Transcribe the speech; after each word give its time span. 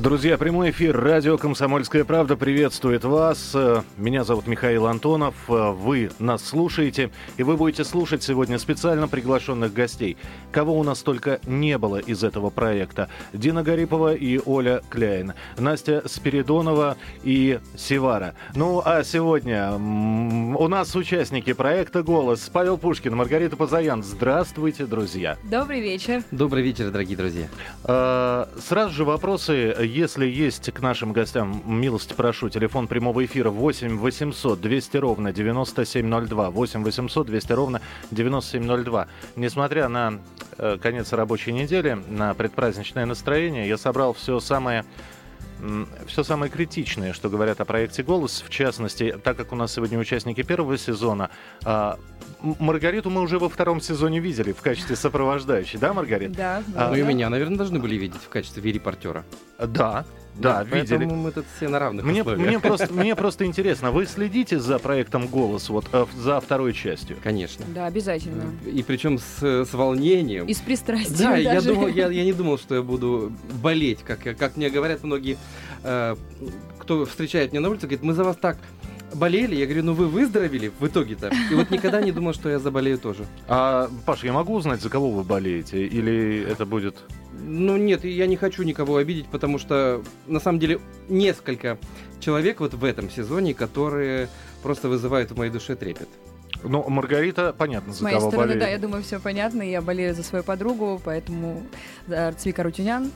Друзья, 0.00 0.38
прямой 0.38 0.70
эфир 0.70 0.98
радио 0.98 1.36
«Комсомольская 1.36 2.06
правда» 2.06 2.34
приветствует 2.34 3.04
вас. 3.04 3.54
Меня 3.98 4.24
зовут 4.24 4.46
Михаил 4.46 4.86
Антонов. 4.86 5.34
Вы 5.46 6.10
нас 6.18 6.42
слушаете, 6.42 7.10
и 7.36 7.42
вы 7.42 7.58
будете 7.58 7.84
слушать 7.84 8.22
сегодня 8.22 8.58
специально 8.58 9.08
приглашенных 9.08 9.74
гостей. 9.74 10.16
Кого 10.52 10.78
у 10.78 10.82
нас 10.84 11.02
только 11.02 11.38
не 11.44 11.76
было 11.76 11.98
из 11.98 12.24
этого 12.24 12.48
проекта. 12.48 13.10
Дина 13.34 13.62
Гарипова 13.62 14.14
и 14.14 14.40
Оля 14.42 14.80
Кляйн. 14.88 15.34
Настя 15.58 16.02
Спиридонова 16.06 16.96
и 17.22 17.60
Севара. 17.76 18.32
Ну, 18.54 18.80
а 18.82 19.04
сегодня 19.04 19.74
у 19.74 20.66
нас 20.68 20.96
участники 20.96 21.52
проекта 21.52 22.02
«Голос». 22.02 22.48
Павел 22.50 22.78
Пушкин, 22.78 23.14
Маргарита 23.16 23.56
Позаян. 23.56 24.02
Здравствуйте, 24.02 24.86
друзья. 24.86 25.36
Добрый 25.44 25.82
вечер. 25.82 26.22
Добрый 26.30 26.62
вечер, 26.62 26.90
дорогие 26.90 27.18
друзья. 27.18 27.48
А, 27.84 28.48
сразу 28.66 28.94
же 28.94 29.04
вопросы 29.04 29.74
если 29.90 30.26
есть 30.26 30.70
к 30.72 30.80
нашим 30.80 31.12
гостям, 31.12 31.62
милости 31.66 32.14
прошу, 32.14 32.48
телефон 32.48 32.86
прямого 32.86 33.24
эфира 33.24 33.50
8 33.50 33.98
800 33.98 34.60
200 34.60 34.96
ровно 34.96 35.32
9702. 35.32 36.50
8 36.50 36.84
800 36.84 37.26
200 37.26 37.52
ровно 37.52 37.80
9702. 38.10 39.08
Несмотря 39.36 39.88
на 39.88 40.20
э, 40.58 40.78
конец 40.80 41.12
рабочей 41.12 41.52
недели, 41.52 41.98
на 42.08 42.34
предпраздничное 42.34 43.04
настроение, 43.04 43.68
я 43.68 43.76
собрал 43.76 44.14
все 44.14 44.40
самое 44.40 44.84
все 46.06 46.22
самое 46.24 46.50
критичное, 46.50 47.12
что 47.12 47.28
говорят 47.28 47.60
о 47.60 47.66
проекте 47.66 48.02
«Голос». 48.02 48.42
В 48.46 48.48
частности, 48.48 49.14
так 49.22 49.36
как 49.36 49.52
у 49.52 49.56
нас 49.56 49.74
сегодня 49.74 49.98
участники 49.98 50.42
первого 50.42 50.78
сезона, 50.78 51.28
а, 51.64 51.98
Маргариту 52.40 53.10
мы 53.10 53.20
уже 53.20 53.38
во 53.38 53.50
втором 53.50 53.82
сезоне 53.82 54.20
видели 54.20 54.52
в 54.52 54.62
качестве 54.62 54.96
сопровождающей, 54.96 55.78
да, 55.78 55.92
Маргарита? 55.92 56.34
Да. 56.34 56.62
А, 56.74 56.88
ну 56.88 56.96
и 56.96 57.02
меня, 57.02 57.28
наверное, 57.28 57.58
должны 57.58 57.78
были 57.78 57.96
видеть 57.96 58.22
в 58.22 58.30
качестве 58.30 58.72
репортера. 58.72 59.24
Да, 59.66 60.04
да, 60.36 60.64
да 60.64 60.78
видели. 60.78 61.04
мы 61.04 61.32
тут 61.32 61.44
все 61.56 61.68
на 61.68 61.78
равных 61.78 62.04
мне, 62.04 62.22
мне, 62.22 62.58
просто, 62.58 62.92
мне 62.92 63.14
просто 63.14 63.44
интересно, 63.44 63.90
вы 63.90 64.06
следите 64.06 64.58
за 64.58 64.78
проектом 64.78 65.26
«Голос», 65.26 65.68
вот 65.68 65.86
э, 65.92 66.06
за 66.16 66.40
второй 66.40 66.72
частью? 66.72 67.16
Конечно. 67.22 67.64
Да, 67.74 67.86
обязательно. 67.86 68.44
И 68.64 68.82
причем 68.82 69.18
с, 69.18 69.42
с 69.42 69.72
волнением. 69.74 70.46
И 70.46 70.54
с 70.54 70.60
пристрастием 70.60 71.18
Да, 71.18 71.30
даже. 71.30 71.42
я, 71.42 71.60
думал, 71.60 71.88
я, 71.88 72.08
я 72.10 72.24
не 72.24 72.32
думал, 72.32 72.58
что 72.58 72.74
я 72.76 72.82
буду 72.82 73.32
болеть, 73.62 74.00
как, 74.04 74.20
как 74.36 74.56
мне 74.56 74.70
говорят 74.70 75.02
многие, 75.02 75.36
э, 75.82 76.16
кто 76.78 77.04
встречает 77.04 77.52
меня 77.52 77.60
на 77.60 77.68
улице, 77.68 77.82
говорит, 77.82 78.02
мы 78.02 78.14
за 78.14 78.24
вас 78.24 78.36
так 78.36 78.56
болели, 79.14 79.56
я 79.56 79.66
говорю, 79.66 79.84
ну 79.84 79.92
вы 79.92 80.06
выздоровели 80.06 80.72
в 80.78 80.86
итоге-то. 80.86 81.30
И 81.50 81.54
вот 81.54 81.70
никогда 81.70 82.00
не 82.00 82.12
думал, 82.12 82.32
что 82.32 82.48
я 82.48 82.58
заболею 82.58 82.98
тоже. 82.98 83.26
А, 83.48 83.90
Паш, 84.06 84.24
я 84.24 84.32
могу 84.32 84.54
узнать, 84.54 84.80
за 84.80 84.88
кого 84.88 85.10
вы 85.10 85.22
болеете? 85.22 85.84
Или 85.84 86.46
это 86.48 86.66
будет... 86.66 86.96
Ну 87.32 87.76
нет, 87.76 88.04
я 88.04 88.26
не 88.26 88.36
хочу 88.36 88.62
никого 88.62 88.96
обидеть, 88.96 89.26
потому 89.26 89.58
что 89.58 90.02
на 90.26 90.40
самом 90.40 90.58
деле 90.58 90.80
несколько 91.08 91.78
человек 92.20 92.60
вот 92.60 92.74
в 92.74 92.84
этом 92.84 93.10
сезоне, 93.10 93.54
которые 93.54 94.28
просто 94.62 94.88
вызывают 94.88 95.30
в 95.30 95.36
моей 95.36 95.50
душе 95.50 95.76
трепет. 95.76 96.08
Ну, 96.62 96.86
Маргарита, 96.88 97.54
понятно, 97.56 97.92
за 97.92 98.00
С 98.00 98.02
моей 98.02 98.18
кого 98.18 98.30
стороны, 98.30 98.56
да, 98.56 98.68
я 98.68 98.78
думаю, 98.78 99.02
все 99.02 99.18
понятно. 99.18 99.62
Я 99.62 99.80
болею 99.80 100.14
за 100.14 100.22
свою 100.22 100.44
подругу, 100.44 101.00
поэтому 101.02 101.62
за 102.06 102.34
Цвика 102.36 102.62
Рутюнян. 102.62 103.10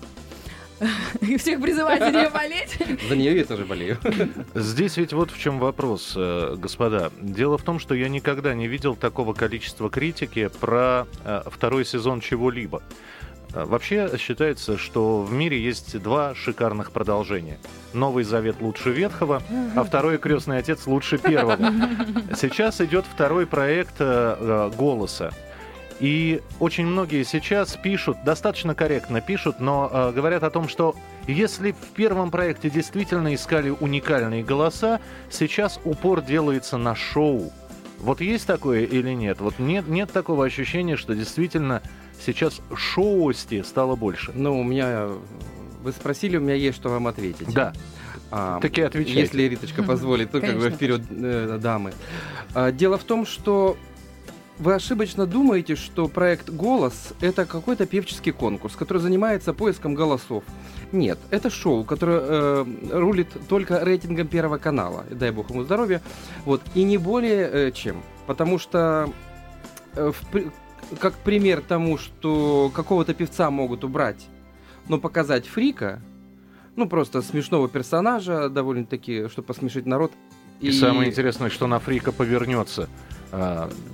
И 1.21 1.37
всех 1.37 1.61
призывать 1.61 2.01
за 2.01 2.11
нее 2.11 2.31
болеть. 2.31 2.77
За 3.09 3.17
нее 3.17 3.37
я 3.37 3.45
тоже 3.45 3.65
болею. 3.65 3.99
Здесь 4.55 4.97
ведь 4.97 5.13
вот 5.13 5.31
в 5.31 5.39
чем 5.39 5.59
вопрос, 5.59 6.15
э, 6.17 6.57
господа. 6.59 7.13
Дело 7.21 7.59
в 7.59 7.63
том, 7.63 7.79
что 7.79 7.95
я 7.95 8.09
никогда 8.09 8.55
не 8.55 8.67
видел 8.67 8.97
такого 8.97 9.35
количества 9.35 9.89
критики 9.89 10.51
про 10.61 11.07
э, 11.25 11.43
второй 11.47 11.85
сезон 11.85 12.21
чего-либо. 12.21 12.83
Э, 13.55 13.65
вообще 13.65 14.11
считается, 14.19 14.77
что 14.77 15.23
в 15.23 15.33
мире 15.33 15.61
есть 15.61 16.01
два 16.03 16.35
шикарных 16.35 16.93
продолжения. 16.93 17.59
Новый 17.93 18.25
Завет 18.25 18.57
лучше 18.61 18.91
Ветхого, 18.91 19.43
а 19.77 19.85
второй 19.85 20.19
Крестный 20.19 20.59
Отец 20.59 20.87
лучше 20.87 21.19
первого. 21.19 21.57
Сейчас 22.37 22.81
идет 22.81 23.05
второй 23.07 23.47
проект 23.47 23.99
«Голоса». 23.99 25.33
И 26.01 26.43
очень 26.59 26.87
многие 26.87 27.23
сейчас 27.23 27.77
пишут, 27.77 28.19
достаточно 28.25 28.75
корректно 28.75 29.21
пишут, 29.21 29.61
но 29.61 29.89
э, 29.93 30.13
говорят 30.13 30.43
о 30.43 30.51
том, 30.51 30.69
что 30.69 30.97
если 31.29 31.71
в 31.73 31.95
первом 31.95 32.31
проекте 32.31 32.69
действительно 32.69 33.33
искали 33.33 33.71
уникальные 33.71 34.43
голоса, 34.43 35.01
сейчас 35.31 35.81
упор 35.85 36.21
делается 36.21 36.79
на 36.79 36.97
шоу. 36.97 37.53
Вот 38.01 38.21
есть 38.21 38.47
такое 38.47 38.85
или 38.85 39.11
нет? 39.11 39.41
Вот 39.41 39.59
нет, 39.59 39.87
нет 39.87 40.13
такого 40.13 40.45
ощущения, 40.45 40.97
что 40.97 41.15
действительно 41.15 41.81
сейчас 42.21 42.61
шоусти 42.75 43.63
стало 43.63 43.97
больше. 43.97 44.33
Ну, 44.35 44.61
у 44.61 44.65
меня... 44.65 45.09
Вы 45.83 45.93
спросили, 45.93 46.39
у 46.39 46.41
меня 46.41 46.55
есть 46.55 46.77
что 46.79 46.89
вам 46.89 47.07
ответить. 47.07 47.53
Да. 47.53 47.73
А, 48.31 48.59
Таки 48.61 48.81
отвечайте. 48.81 49.21
Если 49.21 49.43
Риточка 49.43 49.83
позволит, 49.83 50.31
то 50.31 50.41
как 50.41 50.59
бы 50.59 50.71
вперед 50.71 51.03
э, 51.11 51.59
дамы. 51.61 51.93
А, 52.55 52.73
дело 52.73 52.97
в 52.97 53.05
том, 53.05 53.27
что 53.27 53.77
вы 54.59 54.75
ошибочно 54.75 55.27
думаете, 55.27 55.75
что 55.75 56.07
проект 56.07 56.49
«Голос»— 56.49 57.13
это 57.21 57.45
какой-то 57.45 57.87
певческий 57.87 58.31
конкурс, 58.31 58.77
который 58.77 58.99
занимается 58.99 59.53
поиском 59.53 59.95
голосов. 59.95 60.45
Нет, 60.93 61.19
это 61.31 61.51
шоу, 61.51 61.83
которое 61.85 62.21
э, 62.21 62.65
рулит 62.93 63.29
только 63.49 63.85
рейтингом 63.85 64.29
Первого 64.29 64.59
канала, 64.59 65.05
дай 65.11 65.33
бог 65.33 65.51
ему 65.51 65.65
здоровья, 65.65 66.01
вот, 66.45 66.63
и 66.75 66.85
не 66.85 66.99
более 66.99 67.51
э, 67.51 67.73
чем. 67.73 68.03
Потому 68.27 68.61
что, 68.61 69.11
э, 69.95 70.13
в, 70.13 70.53
как 70.99 71.15
пример 71.15 71.63
тому, 71.67 71.99
что 71.99 72.71
какого-то 72.75 73.15
певца 73.15 73.51
могут 73.51 73.85
убрать, 73.85 74.27
но 74.89 74.99
показать 74.99 75.47
фрика, 75.47 76.01
ну, 76.77 76.89
просто 76.89 77.23
смешного 77.23 77.69
персонажа, 77.69 78.49
довольно-таки, 78.49 79.29
чтобы 79.29 79.47
посмешить 79.47 79.87
народ. 79.87 80.13
И, 80.61 80.69
и 80.69 80.73
самое 80.73 81.11
интересное, 81.11 81.51
что 81.51 81.67
на 81.67 81.79
фрика 81.79 82.13
повернется 82.13 82.89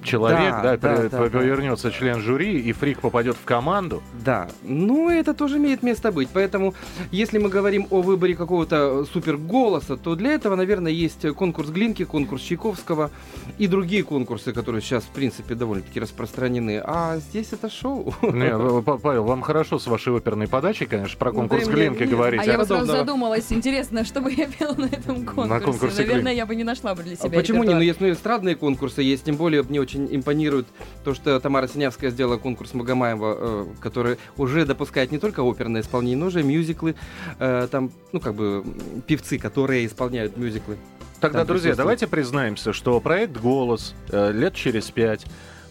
человек, 0.03 0.55
да, 0.63 0.77
да, 0.77 1.09
да, 1.09 1.19
повернется 1.19 1.91
да. 1.91 1.95
член 1.95 2.21
жюри, 2.21 2.61
и 2.61 2.73
фрик 2.73 3.01
попадет 3.01 3.37
в 3.37 3.45
команду. 3.45 4.03
Да, 4.25 4.49
ну 4.63 5.11
это 5.11 5.35
тоже 5.35 5.59
имеет 5.59 5.83
место 5.83 6.13
быть. 6.13 6.29
Поэтому, 6.33 6.75
если 7.11 7.39
мы 7.39 7.49
говорим 7.49 7.87
о 7.91 8.03
выборе 8.03 8.35
какого-то 8.35 9.05
супер 9.13 9.37
голоса, 9.37 9.97
то 9.97 10.15
для 10.15 10.33
этого, 10.33 10.57
наверное, 10.57 10.93
есть 10.93 11.27
конкурс 11.35 11.71
Глинки, 11.71 12.05
конкурс 12.05 12.43
Чайковского 12.43 13.11
и 13.59 13.67
другие 13.67 14.03
конкурсы, 14.03 14.53
которые 14.53 14.83
сейчас, 14.83 15.05
в 15.05 15.11
принципе, 15.11 15.55
довольно-таки 15.55 16.01
распространены. 16.01 16.83
А 16.85 17.19
здесь 17.19 17.53
это 17.53 17.71
шоу. 17.71 18.15
Не, 18.23 18.83
Павел, 18.83 19.25
вам 19.25 19.43
хорошо 19.43 19.79
с 19.79 19.87
вашей 19.87 20.17
оперной 20.17 20.49
подачей, 20.49 20.87
конечно, 20.87 21.19
про 21.19 21.33
конкурс 21.33 21.67
да, 21.67 21.73
Глинки 21.73 22.03
мне... 22.03 22.13
говорить. 22.13 22.41
А, 22.41 22.45
а 22.45 22.47
я 22.47 22.65
сразу 22.65 22.87
задумалась, 22.87 23.47
интересно, 23.51 24.05
что 24.05 24.21
бы 24.21 24.33
я 24.33 24.47
пела 24.59 24.75
на 24.75 24.87
этом 24.87 25.25
конкурсе. 25.25 25.51
На 25.51 25.61
конкурсе 25.61 26.03
Наверное, 26.03 26.23
Глин... 26.23 26.37
я 26.37 26.47
бы 26.47 26.55
не 26.57 26.65
нашла 26.65 26.95
бы 26.95 27.03
для 27.03 27.17
себя. 27.17 27.29
А 27.29 27.31
почему 27.31 27.65
не? 27.65 27.75
Ну, 27.75 27.81
есть 27.81 28.01
ну, 28.01 28.11
эстрадные 28.11 28.57
конкурсы, 28.57 29.03
есть 29.03 29.29
тем 29.31 29.37
более 29.37 29.63
мне 29.63 29.81
очень 29.81 30.09
импонирует 30.11 30.67
то, 31.05 31.15
что 31.15 31.39
Тамара 31.39 31.69
Синявская 31.69 32.11
сделала 32.11 32.37
конкурс 32.37 32.75
Магомаева, 32.75 33.37
э, 33.39 33.67
который 33.81 34.19
уже 34.37 34.67
допускает 34.67 35.13
не 35.13 35.19
только 35.19 35.49
оперное 35.49 35.83
исполнение, 35.83 36.17
но 36.17 36.27
уже 36.27 36.43
мюзиклы. 36.43 36.97
Э, 37.39 37.69
там, 37.71 37.93
ну, 38.11 38.19
как 38.19 38.35
бы, 38.35 38.65
певцы, 39.07 39.39
которые 39.39 39.87
исполняют 39.87 40.37
мюзиклы. 40.37 40.79
Тогда, 41.21 41.45
друзья, 41.45 41.77
давайте 41.77 42.09
признаемся, 42.09 42.73
что 42.73 42.99
проект 43.01 43.37
«Голос» 43.37 43.95
э, 44.09 44.33
лет 44.33 44.55
через 44.55 44.91
пять 44.91 45.25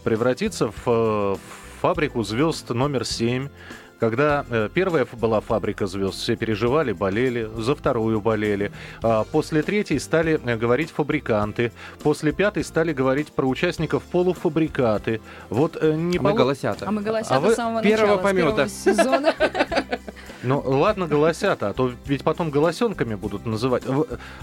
превратится 0.06 0.72
в, 0.72 0.88
э, 0.88 1.36
в 1.36 1.82
фабрику 1.82 2.24
звезд 2.24 2.70
номер 2.70 3.04
семь 3.04 3.50
когда 4.00 4.46
э, 4.50 4.70
первая 4.74 5.06
была 5.12 5.42
фабрика 5.42 5.86
звезд, 5.88 6.20
все 6.20 6.36
переживали, 6.36 6.94
болели, 6.94 7.50
за 7.58 7.76
вторую 7.76 8.22
болели. 8.22 8.72
А 9.02 9.24
после 9.24 9.62
третьей 9.62 10.00
стали 10.00 10.40
э, 10.44 10.56
говорить 10.56 10.92
фабриканты. 10.92 11.72
После 12.02 12.32
пятой 12.32 12.64
стали 12.64 12.94
говорить 12.94 13.32
про 13.32 13.46
участников 13.46 14.04
полуфабрикаты. 14.04 15.22
Вот 15.50 15.78
э, 15.82 15.94
не 15.94 16.18
а 16.18 16.22
мы 16.22 16.34
голосята. 16.34 16.88
А 16.88 16.92
мы 16.92 17.02
голосята 17.02 17.36
а 17.36 17.40
вы... 17.40 17.54
с 17.54 17.56
самого 17.56 17.84
первого 17.84 18.22
начала, 18.22 18.24
помета. 18.24 18.68
с 18.68 18.84
первого 18.84 19.04
сезона. 19.04 19.36
Ну, 20.42 20.64
ладно, 20.66 21.06
голосята, 21.06 21.70
а 21.70 21.74
то 21.74 21.92
ведь 22.06 22.24
потом 22.24 22.50
голосенками 22.50 23.16
будут 23.16 23.46
называть. 23.46 23.84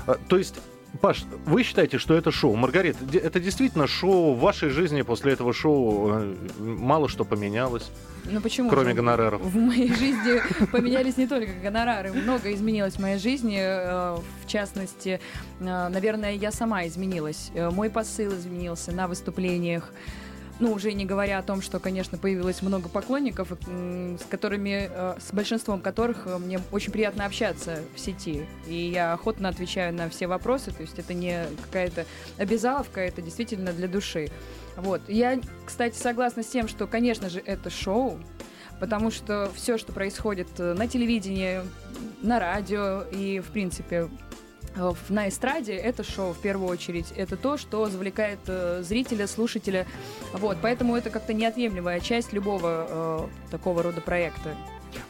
Э, 0.06 0.14
то 0.28 0.36
есть 0.36 0.56
Паш, 1.00 1.24
вы 1.44 1.62
считаете, 1.62 1.98
что 1.98 2.14
это 2.14 2.30
шоу? 2.30 2.54
Маргарита, 2.56 2.98
это 3.18 3.40
действительно 3.40 3.86
шоу? 3.86 4.34
В 4.34 4.40
вашей 4.40 4.70
жизни 4.70 5.02
после 5.02 5.32
этого 5.32 5.52
шоу 5.52 6.10
э, 6.12 6.34
мало 6.58 7.08
что 7.08 7.24
поменялось? 7.24 7.90
Ну 8.24 8.40
почему? 8.40 8.70
Кроме 8.70 8.90
же? 8.90 8.96
гонораров. 8.96 9.40
В 9.40 9.56
моей 9.56 9.88
жизни 9.94 10.40
поменялись 10.72 11.16
не 11.16 11.26
только 11.26 11.52
гонорары. 11.62 12.12
Много 12.12 12.52
изменилось 12.52 12.94
в 12.94 13.00
моей 13.00 13.18
жизни. 13.18 13.58
Э, 13.60 14.16
в 14.44 14.46
частности, 14.46 15.20
э, 15.60 15.88
наверное, 15.88 16.32
я 16.32 16.50
сама 16.52 16.86
изменилась. 16.86 17.50
Мой 17.54 17.90
посыл 17.90 18.32
изменился 18.32 18.92
на 18.92 19.08
выступлениях. 19.08 19.92
Ну, 20.58 20.72
уже 20.72 20.94
не 20.94 21.04
говоря 21.04 21.38
о 21.38 21.42
том, 21.42 21.60
что, 21.60 21.78
конечно, 21.78 22.16
появилось 22.16 22.62
много 22.62 22.88
поклонников, 22.88 23.52
с 23.52 24.24
которыми, 24.30 24.88
э, 24.90 25.16
с 25.20 25.32
большинством 25.32 25.80
которых 25.80 26.26
э, 26.26 26.38
мне 26.38 26.60
очень 26.72 26.92
приятно 26.92 27.26
общаться 27.26 27.80
в 27.94 28.00
сети. 28.00 28.46
И 28.66 28.74
я 28.74 29.12
охотно 29.12 29.50
отвечаю 29.50 29.92
на 29.92 30.08
все 30.08 30.26
вопросы, 30.26 30.70
то 30.70 30.80
есть 30.80 30.98
это 30.98 31.12
не 31.12 31.44
какая-то 31.64 32.06
обязаловка, 32.38 33.02
это 33.02 33.20
действительно 33.20 33.72
для 33.72 33.86
души. 33.86 34.30
Вот. 34.76 35.02
Я, 35.08 35.38
кстати, 35.66 35.96
согласна 35.96 36.42
с 36.42 36.46
тем, 36.46 36.68
что, 36.68 36.86
конечно 36.86 37.28
же, 37.28 37.42
это 37.44 37.68
шоу, 37.68 38.18
потому 38.80 39.10
что 39.10 39.50
все, 39.54 39.78
что 39.78 39.92
происходит 39.92 40.48
э, 40.58 40.74
на 40.74 40.86
телевидении, 40.86 41.60
на 42.22 42.38
радио 42.38 43.02
и, 43.12 43.40
в 43.40 43.50
принципе, 43.50 43.96
э, 43.96 44.08
на 45.08 45.28
эстраде 45.28 45.74
это 45.74 46.02
шоу 46.02 46.32
в 46.32 46.38
первую 46.38 46.68
очередь. 46.68 47.12
Это 47.16 47.36
то, 47.36 47.56
что 47.56 47.86
завлекает 47.86 48.40
э, 48.46 48.82
зрителя, 48.82 49.26
слушателя. 49.26 49.86
Вот, 50.32 50.58
поэтому 50.62 50.96
это 50.96 51.10
как-то 51.10 51.32
неотъемлемая 51.32 52.00
часть 52.00 52.32
любого 52.32 52.86
э, 52.88 53.50
такого 53.50 53.82
рода 53.82 54.00
проекта. 54.00 54.54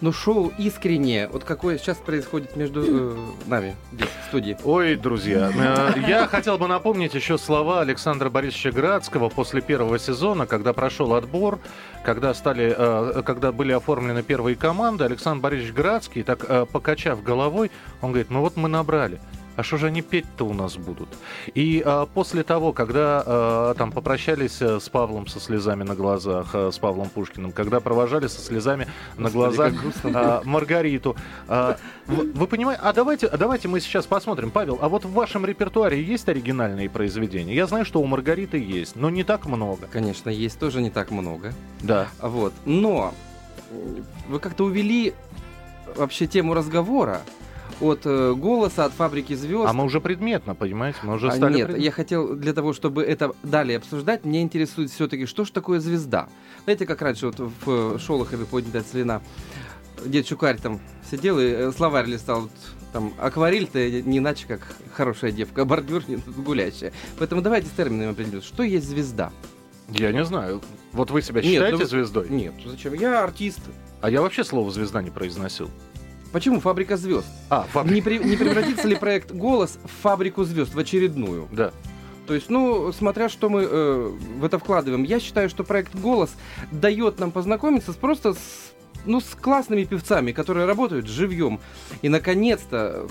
Но 0.00 0.12
шоу 0.12 0.52
искреннее, 0.58 1.28
вот 1.28 1.44
какое 1.44 1.78
сейчас 1.78 1.96
происходит 1.98 2.56
между 2.56 2.82
э, 2.84 3.16
нами 3.46 3.76
здесь, 3.92 4.08
в 4.24 4.28
студии. 4.28 4.56
Ой, 4.64 4.96
друзья, 4.96 5.50
э, 5.54 6.00
я 6.08 6.26
хотел 6.26 6.58
бы 6.58 6.68
напомнить 6.68 7.14
еще 7.14 7.38
слова 7.38 7.80
Александра 7.80 8.28
Борисовича 8.28 8.72
Градского 8.72 9.28
после 9.28 9.60
первого 9.60 9.98
сезона, 9.98 10.46
когда 10.46 10.72
прошел 10.72 11.14
отбор, 11.14 11.58
когда, 12.04 12.34
стали, 12.34 12.74
э, 12.76 13.22
когда 13.24 13.52
были 13.52 13.72
оформлены 13.72 14.22
первые 14.22 14.56
команды. 14.56 15.04
Александр 15.04 15.42
Борисович 15.42 15.72
Градский, 15.72 16.22
так 16.22 16.44
э, 16.48 16.66
покачав 16.70 17.22
головой, 17.22 17.70
он 18.02 18.10
говорит, 18.10 18.30
ну 18.30 18.40
вот 18.40 18.56
мы 18.56 18.68
набрали 18.68 19.18
а 19.56 19.62
что 19.62 19.78
же 19.78 19.86
они 19.86 20.02
петь-то 20.02 20.46
у 20.46 20.52
нас 20.52 20.76
будут? 20.76 21.08
И 21.54 21.82
а, 21.84 22.06
после 22.06 22.42
того, 22.42 22.72
когда 22.72 23.22
а, 23.24 23.74
там 23.74 23.92
попрощались 23.92 24.60
э, 24.60 24.80
с 24.80 24.88
Павлом 24.88 25.26
со 25.26 25.40
слезами 25.40 25.82
на 25.82 25.94
глазах, 25.94 26.50
а, 26.54 26.70
с 26.70 26.78
Павлом 26.78 27.08
Пушкиным, 27.08 27.52
когда 27.52 27.80
провожали 27.80 28.26
со 28.26 28.40
слезами 28.40 28.86
на 29.16 29.30
глазах 29.30 29.72
а, 30.04 30.42
Маргариту, 30.44 31.16
а, 31.48 31.76
вы, 32.06 32.30
вы 32.32 32.46
понимаете? 32.46 32.82
А 32.82 32.92
давайте, 32.92 33.26
а 33.26 33.36
давайте 33.36 33.68
мы 33.68 33.80
сейчас 33.80 34.06
посмотрим, 34.06 34.50
Павел, 34.50 34.78
а 34.80 34.88
вот 34.88 35.04
в 35.04 35.12
вашем 35.12 35.46
репертуаре 35.46 36.02
есть 36.02 36.28
оригинальные 36.28 36.90
произведения? 36.90 37.54
Я 37.54 37.66
знаю, 37.66 37.84
что 37.84 38.00
у 38.00 38.06
Маргариты 38.06 38.58
есть, 38.58 38.96
но 38.96 39.10
не 39.10 39.24
так 39.24 39.46
много. 39.46 39.86
Конечно, 39.90 40.30
есть 40.30 40.58
тоже 40.58 40.82
не 40.82 40.90
так 40.90 41.10
много. 41.10 41.52
Да. 41.80 42.08
Вот. 42.20 42.52
Но 42.64 43.14
вы 44.28 44.38
как-то 44.38 44.64
увели 44.64 45.14
вообще 45.96 46.26
тему 46.26 46.54
разговора 46.54 47.22
от 47.80 48.00
э, 48.04 48.34
голоса, 48.34 48.84
от 48.84 48.92
фабрики 48.92 49.34
звезд. 49.34 49.68
А 49.68 49.72
мы 49.72 49.84
уже 49.84 50.00
предметно, 50.00 50.54
понимаете? 50.54 50.98
Мы 51.02 51.14
уже 51.14 51.28
а 51.28 51.32
стали 51.32 51.56
Нет, 51.56 51.66
пред... 51.68 51.78
я 51.78 51.90
хотел 51.90 52.34
для 52.34 52.52
того, 52.52 52.72
чтобы 52.72 53.02
это 53.02 53.32
далее 53.42 53.78
обсуждать, 53.78 54.24
мне 54.24 54.42
интересует 54.42 54.90
все-таки, 54.90 55.26
что 55.26 55.44
же 55.44 55.52
такое 55.52 55.80
звезда. 55.80 56.28
Знаете, 56.64 56.86
как 56.86 57.02
раньше 57.02 57.26
вот 57.26 57.52
в 57.64 57.98
Шолохове 57.98 58.44
поднятая 58.46 58.82
целина 58.82 59.22
дед 60.04 60.26
Чукарь 60.26 60.58
там 60.58 60.80
сидел 61.10 61.38
и 61.38 61.44
э, 61.44 61.72
словарь 61.72 62.06
листал, 62.06 62.42
вот, 62.42 62.50
там, 62.92 63.12
акварель-то 63.18 63.78
не 64.02 64.18
иначе, 64.18 64.46
как 64.46 64.60
хорошая 64.92 65.32
девка, 65.32 65.62
а 65.62 65.64
бордюр 65.64 66.02
не 66.08 66.16
гулящая. 66.16 66.92
Поэтому 67.18 67.42
давайте 67.42 67.68
с 67.68 67.70
терминами 67.70 68.10
определим, 68.10 68.42
что 68.42 68.62
есть 68.62 68.88
звезда. 68.88 69.32
Я 69.88 70.12
не 70.12 70.24
знаю. 70.24 70.62
Вот 70.92 71.10
вы 71.10 71.22
себя 71.22 71.42
считаете 71.42 71.72
Нет, 71.72 71.80
ну, 71.80 71.86
звездой? 71.86 72.28
Нет, 72.28 72.54
зачем? 72.64 72.94
Я 72.94 73.22
артист. 73.22 73.60
А 74.00 74.10
я 74.10 74.20
вообще 74.22 74.44
слово 74.44 74.70
звезда 74.70 75.02
не 75.02 75.10
произносил. 75.10 75.70
Почему 76.36 76.60
фабрика 76.60 76.98
звезд? 76.98 77.26
А, 77.48 77.62
фабрика. 77.72 77.94
Не, 77.94 78.02
при, 78.02 78.18
не 78.18 78.36
превратится 78.36 78.86
ли 78.86 78.94
проект 78.94 79.32
Голос 79.32 79.78
в 79.82 80.02
фабрику 80.02 80.44
звезд, 80.44 80.74
в 80.74 80.78
очередную? 80.78 81.48
Да. 81.50 81.72
То 82.26 82.34
есть, 82.34 82.50
ну, 82.50 82.92
смотря 82.92 83.30
что 83.30 83.48
мы 83.48 83.62
э, 83.62 84.12
в 84.38 84.44
это 84.44 84.58
вкладываем, 84.58 85.02
я 85.02 85.18
считаю, 85.18 85.48
что 85.48 85.64
проект 85.64 85.94
Голос 85.94 86.36
дает 86.70 87.18
нам 87.20 87.32
познакомиться 87.32 87.94
с 87.94 87.96
просто 87.96 88.34
с, 88.34 88.74
ну, 89.06 89.22
с 89.22 89.34
классными 89.34 89.84
певцами, 89.84 90.32
которые 90.32 90.66
работают 90.66 91.06
живьем. 91.06 91.58
И 92.02 92.10
наконец-то 92.10 93.08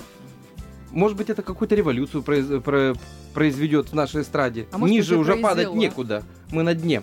может 0.92 1.18
быть, 1.18 1.28
это 1.28 1.42
какую-то 1.42 1.74
революцию 1.74 2.22
произ, 2.22 2.46
про, 2.62 2.94
произведет 3.34 3.88
в 3.88 3.94
нашей 3.94 4.22
эстраде. 4.22 4.68
А 4.70 4.78
Ниже 4.78 5.18
уже 5.18 5.34
падать 5.34 5.74
некуда. 5.74 6.22
Мы 6.52 6.62
на 6.62 6.74
дне. 6.74 7.02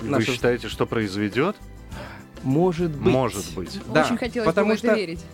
Вы 0.00 0.08
Наша... 0.08 0.32
считаете, 0.32 0.66
что 0.66 0.86
произведет? 0.86 1.54
Может 2.44 2.92
быть. 2.92 3.12
Может 3.12 3.54
быть. 3.54 3.80
Да, 3.92 4.04
Очень 4.04 4.18
хотелось 4.18 4.46
потому 4.46 4.70
бы 4.70 4.76
в 4.76 4.84
это 4.84 4.94
верить. 4.94 5.24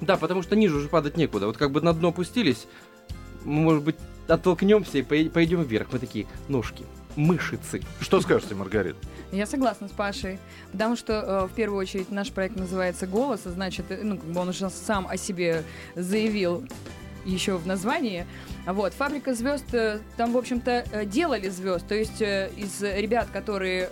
Да, 0.00 0.16
потому 0.16 0.42
что 0.42 0.56
ниже 0.56 0.76
уже 0.76 0.88
падать 0.88 1.16
некуда. 1.16 1.46
Вот 1.46 1.56
как 1.56 1.70
бы 1.70 1.80
на 1.80 1.92
дно 1.92 2.08
опустились, 2.08 2.66
мы, 3.44 3.62
может 3.62 3.82
быть, 3.82 3.96
оттолкнемся 4.28 4.98
и 4.98 5.02
пойдем 5.02 5.62
вверх. 5.62 5.88
Мы 5.92 5.98
такие 5.98 6.26
ножки, 6.48 6.84
мышицы. 7.16 7.82
Что 8.00 8.20
скажете, 8.20 8.54
Маргарита? 8.54 8.98
Я 9.32 9.46
согласна 9.46 9.88
с 9.88 9.90
Пашей, 9.90 10.38
потому 10.72 10.96
что 10.96 11.12
э, 11.12 11.52
в 11.52 11.54
первую 11.54 11.80
очередь 11.80 12.10
наш 12.10 12.30
проект 12.30 12.56
называется 12.56 13.06
«Голос», 13.06 13.40
а 13.46 13.50
значит, 13.50 13.86
э, 13.90 14.00
ну, 14.02 14.16
как 14.16 14.26
бы 14.26 14.40
он 14.40 14.48
уже 14.48 14.70
сам 14.70 15.06
о 15.08 15.16
себе 15.16 15.64
заявил 15.96 16.64
еще 17.24 17.56
в 17.56 17.66
названии. 17.66 18.26
Вот, 18.66 18.94
«Фабрика 18.94 19.34
звезд», 19.34 19.74
э, 19.74 19.98
там, 20.16 20.32
в 20.32 20.38
общем-то, 20.38 20.84
э, 20.90 21.04
делали 21.04 21.48
звезд, 21.50 21.86
то 21.86 21.94
есть 21.94 22.22
э, 22.22 22.50
из 22.56 22.82
ребят, 22.82 23.28
которые 23.32 23.90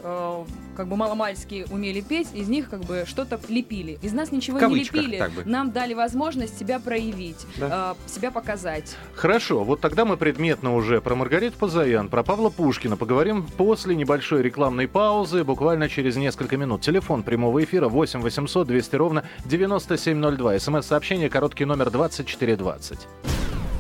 как 0.77 0.89
бы 0.89 0.97
маломальски 0.97 1.67
умели 1.71 2.01
петь, 2.01 2.29
из 2.33 2.49
них 2.49 2.71
как 2.71 2.81
бы 2.81 3.05
что-то 3.07 3.39
лепили. 3.49 3.99
Из 4.01 4.13
нас 4.13 4.33
ничего 4.33 4.59
не 4.59 4.77
лепили, 4.77 5.23
нам 5.45 5.71
дали 5.71 5.93
возможность 5.93 6.59
себя 6.59 6.81
проявить, 6.81 7.47
да. 7.59 7.95
себя 8.07 8.31
показать. 8.31 8.97
Хорошо, 9.15 9.65
вот 9.65 9.81
тогда 9.81 10.05
мы 10.07 10.17
предметно 10.17 10.75
уже 10.75 11.03
про 11.03 11.15
Маргариту 11.15 11.59
Позаян, 11.59 12.09
про 12.09 12.23
Павла 12.23 12.49
Пушкина 12.49 12.97
поговорим 12.97 13.47
после 13.57 13.95
небольшой 13.95 14.43
рекламной 14.43 14.89
паузы, 14.89 15.45
буквально 15.45 15.89
через 15.91 16.17
несколько 16.17 16.57
минут. 16.57 16.81
Телефон 16.81 17.23
прямого 17.23 17.63
эфира 17.63 17.89
8 17.89 18.21
800 18.21 18.67
200 18.67 18.97
ровно 18.97 19.25
9702. 19.45 20.59
СМС-сообщение, 20.59 21.29
короткий 21.29 21.67
номер 21.67 21.91
2420. 21.91 23.09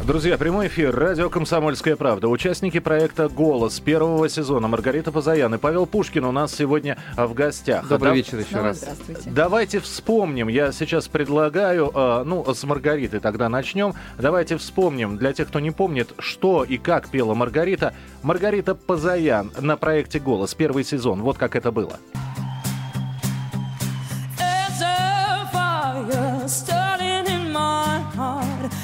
Друзья, 0.06 0.36
прямой 0.36 0.66
эфир. 0.66 0.92
Радио 0.96 1.30
«Комсомольская 1.30 1.94
правда». 1.94 2.26
Участники 2.26 2.80
проекта 2.80 3.28
«Голос» 3.28 3.78
первого 3.78 4.28
сезона 4.28 4.66
Маргарита 4.66 5.12
Позаян 5.12 5.54
и 5.54 5.58
Павел 5.58 5.86
Пушкин 5.86 6.24
у 6.24 6.32
нас 6.32 6.52
сегодня 6.52 6.98
в 7.16 7.32
гостях. 7.34 7.86
Добрый 7.88 8.10
да, 8.10 8.16
вечер 8.16 8.38
еще 8.38 8.48
Снова 8.48 8.64
раз. 8.64 8.78
Здравствуйте. 8.78 9.30
Давайте 9.30 9.78
вспомним. 9.78 10.48
Я 10.48 10.72
сейчас 10.72 11.06
предлагаю, 11.06 11.92
э, 11.94 12.24
ну, 12.24 12.44
с 12.52 12.64
Маргариты 12.64 13.20
тогда 13.20 13.48
начнем. 13.48 13.94
Давайте 14.18 14.56
вспомним, 14.56 15.18
для 15.18 15.32
тех, 15.32 15.46
кто 15.46 15.60
не 15.60 15.70
помнит, 15.70 16.12
что 16.18 16.64
и 16.64 16.78
как 16.78 17.08
пела 17.08 17.34
Маргарита. 17.34 17.94
Маргарита 18.22 18.74
Позаян 18.74 19.52
на 19.60 19.76
проекте 19.76 20.18
«Голос» 20.18 20.52
первый 20.54 20.82
сезон. 20.82 21.22
Вот 21.22 21.38
как 21.38 21.54
это 21.54 21.70
было. 21.70 21.92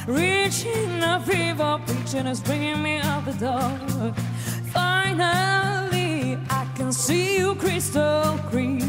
Reaching 0.07 1.03
a 1.03 1.21
fever 1.21 1.79
and 2.15 2.29
it's 2.29 2.41
bringing 2.41 2.83
me 2.83 2.99
out 2.99 3.25
the 3.25 3.33
door. 3.33 4.13
Finally, 4.73 6.39
I 6.49 6.67
can 6.75 6.91
see 6.93 7.39
you 7.39 7.55
crystal 7.55 8.39
clear. 8.51 8.81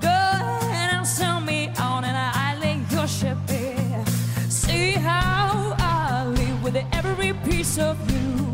Go 0.00 0.08
ahead 0.08 0.94
and 0.94 1.06
sell 1.06 1.40
me 1.40 1.68
on, 1.78 2.04
and 2.04 2.16
I 2.16 2.58
lay 2.60 2.80
your 2.90 3.06
ship 3.06 3.36
here. 3.48 4.04
See 4.48 4.92
how 4.92 5.76
I 5.78 6.26
live 6.26 6.62
with 6.64 6.76
every 6.92 7.34
piece 7.44 7.78
of 7.78 7.96
you. 8.10 8.51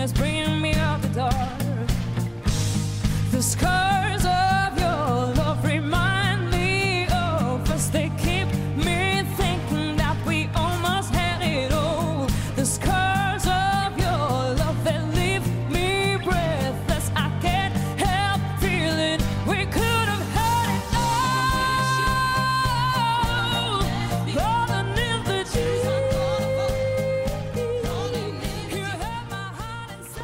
is 0.00 0.12
bringing 0.14 0.60
me 0.62 0.72
out 0.74 1.02
the 1.02 1.08
dark. 1.08 1.58
The 3.32 3.42
sky. 3.42 3.79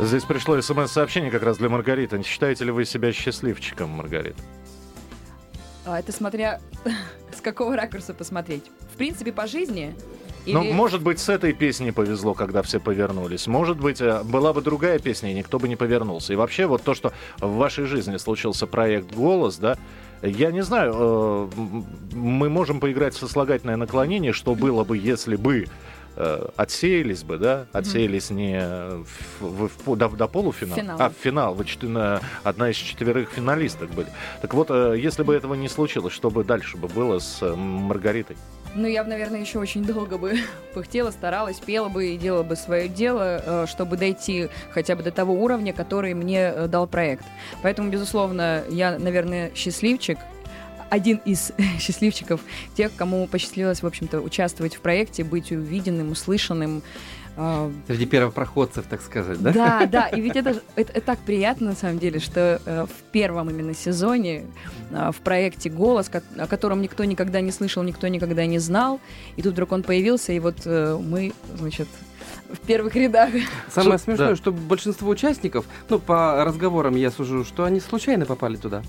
Здесь 0.06 0.22
пришло 0.22 0.60
смс-сообщение 0.60 1.32
как 1.32 1.42
раз 1.42 1.58
для 1.58 1.68
Маргариты. 1.68 2.22
Считаете 2.22 2.64
ли 2.64 2.70
вы 2.70 2.84
себя 2.84 3.12
счастливчиком, 3.12 3.90
Маргарита? 3.90 4.40
А, 5.84 5.98
это 5.98 6.12
смотря 6.12 6.60
с 7.36 7.40
какого 7.40 7.75
ракурса 7.75 8.14
посмотреть. 8.14 8.62
В 8.94 8.96
принципе, 8.96 9.32
по 9.32 9.48
жизни 9.48 9.96
ну, 10.46 10.62
Или... 10.62 10.70
Ну, 10.70 10.75
может 10.75 11.02
быть, 11.02 11.18
с 11.18 11.28
этой 11.28 11.52
песней 11.52 11.90
повезло, 11.90 12.34
когда 12.34 12.62
все 12.62 12.78
повернулись. 12.78 13.48
Может 13.48 13.80
быть, 13.80 14.00
э, 14.00 14.22
была 14.22 14.52
бы 14.52 14.62
другая 14.62 15.00
песня, 15.00 15.32
и 15.32 15.34
никто 15.34 15.58
бы 15.58 15.68
не 15.68 15.75
повернулся. 15.75 16.32
И 16.32 16.36
вообще, 16.36 16.66
вот 16.66 16.82
то, 16.82 16.94
что 16.94 17.12
в 17.40 17.56
вашей 17.56 17.86
жизни 17.86 18.16
случился 18.16 18.68
проект 18.68 19.12
«Голос», 19.12 19.56
да, 19.56 19.76
я 20.22 20.52
не 20.52 20.62
знаю, 20.62 20.94
э, 20.96 21.48
мы 22.14 22.48
можем 22.48 22.78
поиграть 22.78 23.14
в 23.14 23.18
сослагательное 23.18 23.76
наклонение, 23.76 24.32
что 24.32 24.54
было 24.54 24.84
бы, 24.84 24.96
если 24.96 25.34
бы 25.34 25.66
э, 26.16 26.49
отсеялись 26.56 27.23
бы, 27.23 27.38
да, 27.38 27.66
отсеялись 27.73 28.30
не 28.30 28.58
в, 28.58 29.06
в, 29.40 29.70
в, 29.87 29.96
до, 29.96 30.08
до 30.08 30.28
полуфинала, 30.28 30.80
финал. 30.80 30.96
а 31.00 31.11
в 31.11 31.12
финал. 31.12 31.54
Вы 31.54 31.64
четы, 31.64 31.87
одна 32.42 32.70
из 32.70 32.76
четверых 32.76 33.30
финалисток 33.30 33.90
были. 33.90 34.08
Так 34.42 34.54
вот, 34.54 34.68
э, 34.70 34.96
если 34.99 35.23
бы 35.23 35.35
этого 35.35 35.54
не 35.54 35.68
случилось, 35.68 36.12
что 36.12 36.30
бы 36.30 36.44
дальше 36.44 36.76
бы 36.76 36.88
было 36.88 37.18
с 37.18 37.42
э, 37.42 37.54
Маргаритой? 37.54 38.37
Ну, 38.75 38.87
я 38.87 39.02
бы, 39.02 39.08
наверное, 39.08 39.40
еще 39.40 39.58
очень 39.58 39.85
долго 39.85 40.18
бы 40.18 40.35
пыхтела, 40.75 41.11
старалась, 41.11 41.58
пела 41.58 41.88
бы 41.88 42.08
и 42.08 42.18
делала 42.18 42.42
бы 42.42 42.56
свое 42.56 42.88
дело, 42.88 43.42
э, 43.44 43.66
чтобы 43.66 43.96
дойти 43.96 44.49
хотя 44.70 44.94
бы 44.96 45.02
до 45.02 45.11
того 45.11 45.32
уровня, 45.35 45.73
который 45.73 46.12
мне 46.12 46.52
э, 46.54 46.68
дал 46.68 46.87
проект. 46.87 47.25
Поэтому, 47.62 47.90
безусловно, 47.90 48.64
я, 48.68 48.99
наверное, 48.99 49.50
счастливчик, 49.54 50.18
один 50.90 51.21
из 51.25 51.52
счастливчиков, 51.78 52.40
тех, 52.75 52.95
кому 52.97 53.26
посчастливилось, 53.26 53.83
в 53.83 53.87
общем-то, 53.87 54.21
участвовать 54.21 54.76
в 54.76 54.81
проекте, 54.81 55.25
быть 55.25 55.52
увиденным, 55.52 56.11
услышанным, 56.11 56.83
а, 57.38 57.71
Среди 57.87 58.07
первопроходцев, 58.07 58.87
так 58.87 59.02
сказать, 59.02 59.38
да? 59.43 59.52
Да, 59.52 59.87
да, 59.87 60.07
и 60.09 60.21
ведь 60.23 60.37
это, 60.37 60.62
это, 60.75 60.93
это 60.93 61.00
так 61.02 61.19
приятно, 61.19 61.69
на 61.69 61.75
самом 61.75 61.99
деле, 61.99 62.19
что 62.19 62.61
э, 62.64 62.87
в 62.87 63.02
первом 63.12 63.50
именно 63.50 63.75
сезоне 63.75 64.47
э, 64.90 65.11
в 65.12 65.21
проекте 65.21 65.69
«Голос», 65.69 66.11
о 66.38 66.47
котором 66.47 66.81
никто 66.81 67.05
никогда 67.05 67.43
не 67.43 67.52
слышал, 67.52 67.83
никто 67.83 68.09
никогда 68.09 68.47
не 68.47 68.59
знал, 68.59 69.00
и 69.37 69.43
тут 69.43 69.52
вдруг 69.52 69.73
он 69.73 69.83
появился, 69.83 70.33
и 70.33 70.38
вот 70.38 70.62
э, 70.64 70.99
мы, 70.99 71.35
значит, 71.55 71.88
в 72.50 72.59
первых 72.61 72.97
рядах. 72.97 73.31
Самое 73.71 73.99
смешное, 73.99 74.31
да. 74.31 74.37
что 74.37 74.50
большинство 74.50 75.11
участников, 75.11 75.66
ну, 75.90 75.99
по 75.99 76.43
разговорам 76.43 76.97
я 76.97 77.11
сужу, 77.11 77.45
что 77.45 77.64
они 77.64 77.81
случайно 77.81 78.25
попали 78.25 78.57
туда. 78.57 78.83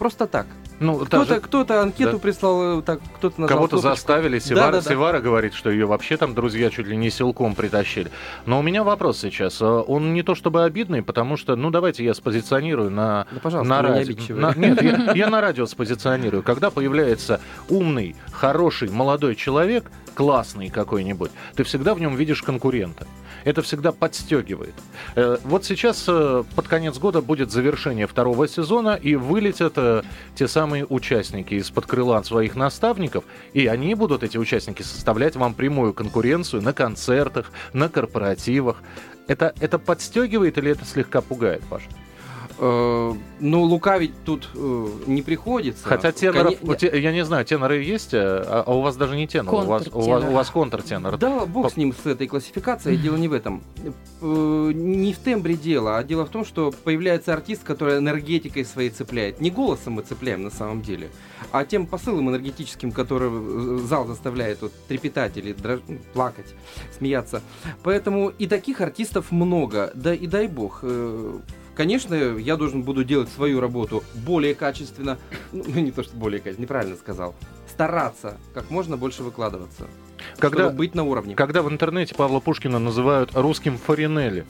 Просто 0.00 0.26
так. 0.26 0.46
Ну, 0.78 0.96
кто-то, 1.00 1.34
же... 1.34 1.40
кто-то 1.40 1.82
анкету 1.82 2.12
да. 2.12 2.18
прислал, 2.20 2.78
э, 2.78 2.82
так, 2.82 3.00
кто-то 3.18 3.38
нажал 3.38 3.58
Кого-то 3.58 3.76
кнопочку. 3.76 3.94
заставили. 3.96 4.38
Севара, 4.38 4.72
да, 4.72 4.80
да, 4.80 4.88
Севара 4.88 5.18
да. 5.18 5.24
говорит, 5.24 5.52
что 5.52 5.68
ее 5.68 5.84
вообще 5.84 6.16
там 6.16 6.34
друзья 6.34 6.70
чуть 6.70 6.86
ли 6.86 6.96
не 6.96 7.10
силком 7.10 7.54
притащили. 7.54 8.10
Но 8.46 8.58
у 8.58 8.62
меня 8.62 8.82
вопрос 8.82 9.18
сейчас. 9.18 9.60
Э, 9.60 9.66
он 9.66 10.14
не 10.14 10.22
то 10.22 10.34
чтобы 10.34 10.64
обидный, 10.64 11.02
потому 11.02 11.36
что, 11.36 11.54
ну, 11.54 11.70
давайте 11.70 12.02
я 12.02 12.14
спозиционирую 12.14 12.90
на, 12.90 13.26
да, 13.30 13.40
пожалуйста, 13.40 13.68
на 13.68 13.82
радио. 13.82 14.36
На, 14.36 14.54
нет, 14.56 14.80
я, 14.80 15.12
я 15.14 15.28
на 15.28 15.42
радио 15.42 15.66
спозиционирую. 15.66 16.42
Когда 16.42 16.70
появляется 16.70 17.42
умный, 17.68 18.16
хороший, 18.32 18.88
молодой 18.88 19.34
человек, 19.34 19.84
классный 20.14 20.68
какой-нибудь, 20.70 21.30
ты 21.54 21.64
всегда 21.64 21.94
в 21.94 22.00
нем 22.00 22.16
видишь 22.16 22.42
конкурента 22.42 23.06
это 23.44 23.62
всегда 23.62 23.92
подстегивает. 23.92 24.74
Э, 25.16 25.38
вот 25.44 25.64
сейчас 25.64 26.04
э, 26.08 26.44
под 26.54 26.68
конец 26.68 26.98
года 26.98 27.20
будет 27.20 27.50
завершение 27.50 28.06
второго 28.06 28.48
сезона, 28.48 28.98
и 29.00 29.14
вылетят 29.14 29.74
э, 29.76 30.02
те 30.34 30.48
самые 30.48 30.86
участники 30.86 31.54
из-под 31.54 31.86
крыла 31.86 32.22
своих 32.22 32.56
наставников, 32.56 33.24
и 33.52 33.66
они 33.66 33.94
будут, 33.94 34.22
эти 34.22 34.36
участники, 34.36 34.82
составлять 34.82 35.36
вам 35.36 35.54
прямую 35.54 35.94
конкуренцию 35.94 36.62
на 36.62 36.72
концертах, 36.72 37.50
на 37.72 37.88
корпоративах. 37.88 38.82
Это, 39.26 39.54
это 39.60 39.78
подстегивает 39.78 40.58
или 40.58 40.72
это 40.72 40.84
слегка 40.84 41.20
пугает, 41.20 41.62
Паша? 41.68 41.86
Э, 42.62 43.14
ну, 43.40 43.62
лукавить 43.62 44.12
тут 44.26 44.50
э, 44.54 44.88
не 45.06 45.22
приходится. 45.22 45.82
Хотя 45.88 46.12
теноров, 46.12 46.58
Кон... 46.58 46.76
я 46.92 47.10
не 47.10 47.24
знаю, 47.24 47.46
теноры 47.46 47.82
есть, 47.82 48.12
э, 48.12 48.18
а, 48.20 48.64
а 48.66 48.74
у 48.74 48.82
вас 48.82 48.96
даже 48.96 49.16
не 49.16 49.26
тенор, 49.26 49.54
у 49.54 49.66
вас, 49.66 49.88
у 49.90 50.00
вас, 50.00 50.24
у 50.24 50.30
вас 50.30 50.50
контртенор. 50.50 51.16
Да, 51.16 51.46
бог 51.46 51.64
По... 51.64 51.70
с 51.70 51.78
ним, 51.78 51.94
с 51.94 52.04
этой 52.04 52.26
классификацией, 52.26 52.98
дело 52.98 53.16
не 53.16 53.28
в 53.28 53.32
этом. 53.32 53.62
Не 54.20 55.14
в 55.14 55.18
тембре 55.20 55.54
дело, 55.54 55.96
а 55.96 56.04
дело 56.04 56.26
в 56.26 56.28
том, 56.28 56.44
что 56.44 56.70
появляется 56.84 57.32
артист, 57.32 57.62
который 57.64 57.96
энергетикой 57.96 58.66
своей 58.66 58.90
цепляет. 58.90 59.40
Не 59.40 59.50
голосом 59.50 59.94
мы 59.94 60.02
цепляем 60.02 60.42
на 60.42 60.50
самом 60.50 60.82
деле, 60.82 61.08
а 61.52 61.64
тем 61.64 61.86
посылом 61.86 62.28
энергетическим, 62.28 62.92
который 62.92 63.78
зал 63.86 64.06
заставляет 64.06 64.60
вот, 64.60 64.72
трепетать 64.86 65.38
или 65.38 65.54
дрож... 65.54 65.80
плакать, 66.12 66.54
смеяться. 66.98 67.40
Поэтому 67.82 68.28
и 68.28 68.46
таких 68.46 68.82
артистов 68.82 69.32
много, 69.32 69.92
да 69.94 70.12
и 70.12 70.26
дай 70.26 70.46
бог 70.46 70.84
Конечно, 71.80 72.14
я 72.14 72.58
должен 72.58 72.82
буду 72.82 73.04
делать 73.04 73.30
свою 73.30 73.58
работу 73.58 74.04
более 74.14 74.54
качественно. 74.54 75.16
Ну, 75.52 75.80
не 75.80 75.90
то, 75.90 76.02
что 76.02 76.14
более 76.14 76.38
качественно, 76.38 76.64
неправильно 76.64 76.96
сказал. 76.96 77.34
Стараться 77.70 78.36
как 78.52 78.68
можно 78.70 78.98
больше 78.98 79.22
выкладываться. 79.22 79.86
Когда, 80.36 80.64
чтобы 80.64 80.76
быть 80.76 80.94
на 80.94 81.04
уровне. 81.04 81.34
Когда 81.34 81.62
в 81.62 81.70
интернете 81.70 82.14
Павла 82.14 82.38
Пушкина 82.40 82.78
называют 82.78 83.30
русским 83.32 83.78
Фаринелли, 83.78 84.44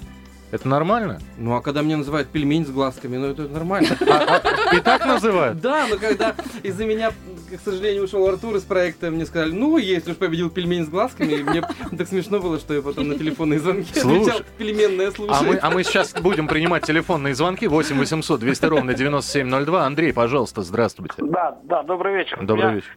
это 0.51 0.67
нормально? 0.67 1.21
Ну, 1.39 1.55
а 1.55 1.63
когда 1.63 1.83
меня 1.83 1.99
называют 1.99 2.29
пельмень 2.31 2.67
с 2.67 2.71
глазками, 2.71 3.17
ну 3.17 3.27
это 3.27 3.47
нормально. 3.47 3.97
А, 4.01 4.41
а, 4.43 4.75
и 4.75 4.81
так 4.81 5.07
называют? 5.07 5.61
Да, 5.61 5.87
но 5.89 5.99
когда 5.99 6.35
из-за 6.65 6.85
меня, 6.85 7.13
к 7.57 7.61
сожалению, 7.61 8.05
ушел 8.05 8.27
Артур 8.29 8.57
из 8.57 8.63
проекта, 8.63 9.11
мне 9.11 9.27
сказали, 9.27 9.53
ну, 9.53 9.77
если 9.77 10.13
уж 10.13 10.17
победил 10.17 10.51
пельмень 10.51 10.85
с 10.85 10.89
глазками, 10.89 11.33
и 11.33 11.43
мне 11.43 11.63
так 11.99 12.07
смешно 12.07 12.41
было, 12.41 12.59
что 12.59 12.75
я 12.75 12.83
потом 12.83 13.09
на 13.09 13.19
телефонные 13.19 13.59
звонки 13.59 13.91
отвечал 13.99 14.41
пельменное 14.59 15.11
слушание. 15.11 15.41
А 15.41 15.43
мы, 15.43 15.59
а 15.63 15.71
мы 15.71 15.85
сейчас 15.85 16.13
будем 16.15 16.49
принимать 16.49 16.85
телефонные 16.85 17.35
звонки 17.35 17.67
8 17.67 17.99
800 17.99 18.41
200 18.41 18.67
ровно 18.67 18.95
9702. 18.95 19.85
Андрей, 19.85 20.13
пожалуйста, 20.13 20.63
здравствуйте. 20.63 21.15
Да, 21.19 21.59
да, 21.65 21.83
добрый 21.83 22.15
вечер. 22.15 22.39
Добрый 22.43 22.75
вечер. 22.75 22.97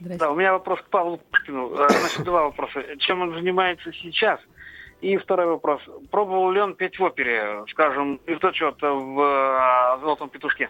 Да, 0.00 0.30
у 0.30 0.36
меня 0.36 0.52
вопрос 0.52 0.80
к 0.80 0.88
Павлу 0.88 1.20
Пушкину. 1.30 1.74
Э, 1.74 1.88
значит, 1.88 2.24
два 2.24 2.44
вопроса. 2.44 2.82
Чем 2.98 3.22
он 3.22 3.34
занимается 3.34 3.92
сейчас? 3.92 4.40
И 5.00 5.16
второй 5.16 5.46
вопрос. 5.46 5.80
Пробовал 6.10 6.50
ли 6.50 6.60
он 6.60 6.74
петь 6.74 6.98
в 6.98 7.02
опере, 7.02 7.64
скажем, 7.70 8.20
и 8.26 8.34
в 8.34 8.38
тот 8.38 8.54
счет 8.54 8.76
в 8.80 9.20
э, 9.20 10.00
«Золотом 10.00 10.28
петушке»? 10.28 10.68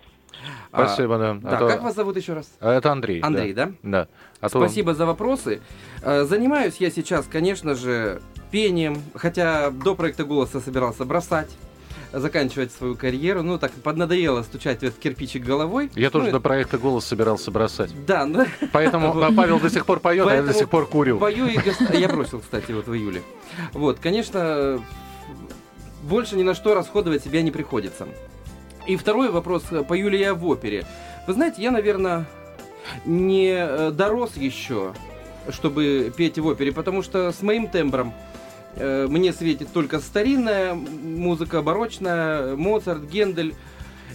Спасибо, 0.69 1.19
да. 1.19 1.31
А 1.31 1.51
да, 1.51 1.57
то... 1.59 1.69
как 1.69 1.83
вас 1.83 1.95
зовут 1.95 2.17
еще 2.17 2.35
раз? 2.35 2.51
А, 2.61 2.73
это 2.73 2.93
Андрей. 2.93 3.21
Андрей, 3.21 3.53
да? 3.53 3.73
Да. 3.83 4.09
А 4.41 4.49
Спасибо 4.49 4.93
то... 4.93 4.99
за 4.99 5.07
вопросы. 5.07 5.61
Занимаюсь 6.03 6.77
я 6.79 6.91
сейчас, 6.91 7.27
конечно 7.27 7.75
же, 7.75 8.23
пением, 8.51 9.03
хотя 9.15 9.71
до 9.71 9.95
проекта 9.95 10.25
«Голоса» 10.25 10.61
собирался 10.61 11.05
бросать 11.05 11.51
заканчивать 12.13 12.73
свою 12.73 12.97
карьеру. 12.97 13.43
Ну, 13.43 13.59
так 13.59 13.73
поднадоело 13.73 14.43
стучать 14.43 14.81
в 14.81 14.83
этот 14.83 14.99
кирпичик 14.99 15.45
головой. 15.45 15.91
Я 15.95 16.11
тоже 16.11 16.27
ну, 16.27 16.33
до 16.33 16.41
проекта 16.41 16.79
«Голос» 16.79 17.05
собирался 17.05 17.51
бросать. 17.51 17.93
Да, 18.07 18.27
ну... 18.27 18.47
Поэтому 18.73 19.15
Павел 19.37 19.61
до 19.61 19.71
сих 19.71 19.87
пор 19.87 20.01
поет, 20.01 20.27
а 20.27 20.35
я 20.35 20.43
до 20.43 20.53
сих 20.53 20.69
пор 20.69 20.87
курю. 20.87 21.19
Пою 21.19 21.47
и... 21.47 21.59
Я 21.93 22.09
бросил, 22.09 22.41
кстати, 22.41 22.73
вот 22.73 22.89
в 22.89 22.95
июле. 22.95 23.23
Вот, 23.73 23.99
конечно, 24.01 24.81
больше 26.03 26.37
ни 26.37 26.43
на 26.43 26.55
что 26.55 26.75
расходовать 26.75 27.23
себя 27.23 27.43
не 27.43 27.51
приходится. 27.51 28.09
И 28.91 28.97
второй 28.97 29.31
вопрос, 29.31 29.63
пою 29.87 30.09
ли 30.09 30.19
я 30.19 30.35
в 30.35 30.45
опере? 30.45 30.85
Вы 31.29 31.35
знаете, 31.35 31.63
я, 31.63 31.71
наверное, 31.71 32.27
не 33.05 33.53
э, 33.53 33.93
дорос 33.93 34.37
еще, 34.37 34.95
чтобы 35.49 36.13
петь 36.17 36.41
в 36.41 36.47
опере, 36.47 36.73
потому 36.73 37.03
что 37.03 37.31
с 37.31 37.41
моим 37.41 37.69
тембром 37.69 38.13
Э, 38.77 39.07
мне 39.09 39.33
светит 39.33 39.73
только 39.73 39.99
старинная 40.01 40.75
музыка, 40.75 41.63
барочная, 41.63 42.57
Моцарт, 42.57 43.05
Гендель. 43.05 43.55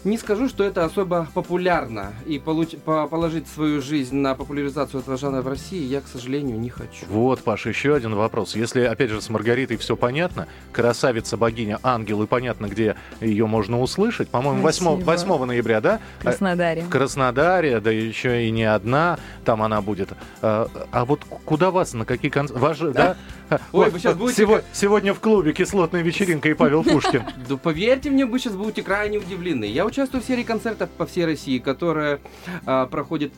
Не 0.05 0.19
скажу, 0.19 0.47
что 0.47 0.63
это 0.63 0.85
особо 0.85 1.27
популярно, 1.33 2.13
и 2.27 2.38
получ- 2.38 2.77
по- 2.77 3.07
положить 3.07 3.47
свою 3.47 3.81
жизнь 3.81 4.15
на 4.15 4.35
популяризацию 4.35 5.01
этого 5.01 5.17
жанра 5.17 5.41
в 5.41 5.47
России 5.47 5.83
я, 5.83 6.00
к 6.00 6.07
сожалению, 6.07 6.59
не 6.59 6.69
хочу. 6.69 7.07
Вот, 7.09 7.43
Паша, 7.43 7.69
еще 7.69 7.95
один 7.95 8.13
вопрос. 8.13 8.55
Если, 8.55 8.81
опять 8.81 9.09
же, 9.09 9.19
с 9.19 9.29
Маргаритой 9.29 9.77
все 9.77 9.95
понятно, 9.95 10.47
красавица, 10.71 11.38
богиня, 11.38 11.79
ангел, 11.81 12.21
и 12.21 12.27
понятно, 12.27 12.67
где 12.67 12.95
ее 13.19 13.47
можно 13.47 13.81
услышать, 13.81 14.29
по-моему, 14.29 14.62
8, 14.62 15.03
8 15.03 15.45
ноября, 15.45 15.81
да? 15.81 16.00
В 16.19 16.21
Краснодаре. 16.21 16.83
В 16.83 16.89
Краснодаре, 16.89 17.79
да 17.79 17.89
еще 17.89 18.45
и 18.47 18.51
не 18.51 18.63
одна, 18.65 19.17
там 19.43 19.63
она 19.63 19.81
будет. 19.81 20.09
А, 20.43 20.69
а 20.91 21.05
вот 21.05 21.21
куда 21.45 21.71
вас, 21.71 21.93
на 21.93 22.05
какие 22.05 22.29
концерты? 22.29 22.91
Да? 22.93 23.17
да? 23.50 23.59
Ой, 23.71 23.89
вы 23.89 23.97
сейчас 24.00 24.15
будете... 24.15 24.43
Сего- 24.43 24.62
сегодня 24.71 25.15
в 25.15 25.19
клубе 25.19 25.53
кислотная 25.53 26.03
вечеринка 26.03 26.47
и 26.50 26.53
Павел 26.53 26.83
Пушкин. 26.83 27.24
Да 27.50 27.57
поверьте 27.57 28.12
мне, 28.12 28.25
вы 28.27 28.38
сейчас 28.39 28.53
будете 28.53 28.83
крайне 28.83 29.17
удивлены. 29.17 29.65
Я 29.65 29.85
участвую 29.95 30.21
в 30.21 30.25
серии 30.25 30.43
концертов 30.43 30.89
по 30.89 31.05
всей 31.05 31.23
России, 31.23 31.57
которая 31.57 32.19
а, 32.65 32.85
проходит 32.85 33.31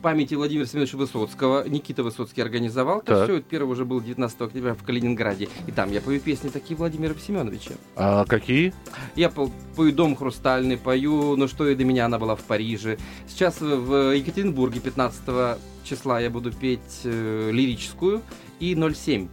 памяти 0.00 0.36
Владимира 0.36 0.64
Семеновича 0.64 0.96
Высоцкого. 0.96 1.68
Никита 1.68 2.04
Высоцкий 2.04 2.40
организовал. 2.40 3.00
Это 3.00 3.24
все, 3.24 3.40
первый 3.40 3.72
уже 3.72 3.84
был 3.84 4.00
19 4.00 4.40
октября 4.42 4.74
в 4.74 4.84
Калининграде. 4.84 5.48
И 5.66 5.72
там 5.72 5.90
я 5.90 6.00
пою 6.00 6.20
песни 6.20 6.50
такие 6.50 6.76
Владимира 6.76 7.14
Семеновича. 7.14 7.72
А 7.96 8.24
какие? 8.26 8.72
Я 9.16 9.28
пою 9.28 9.92
«Дом 9.92 10.14
хрустальный», 10.14 10.76
пою 10.76 11.34
«Ну 11.34 11.48
что 11.48 11.66
и 11.68 11.74
до 11.74 11.84
меня» 11.84 12.04
она 12.04 12.20
была 12.20 12.36
в 12.36 12.42
Париже. 12.42 12.96
Сейчас 13.26 13.60
в 13.60 14.14
Екатеринбурге 14.14 14.78
15 14.78 15.58
числа 15.82 16.20
я 16.20 16.30
буду 16.30 16.52
петь 16.52 17.00
э, 17.02 17.50
лирическую 17.50 18.22
и 18.60 18.76
07. 18.76 19.28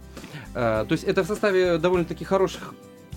Э, 0.54 0.84
то 0.88 0.92
есть 0.92 1.04
это 1.04 1.22
в 1.22 1.28
составе 1.28 1.78
довольно-таки 1.78 2.24
хороших 2.24 2.74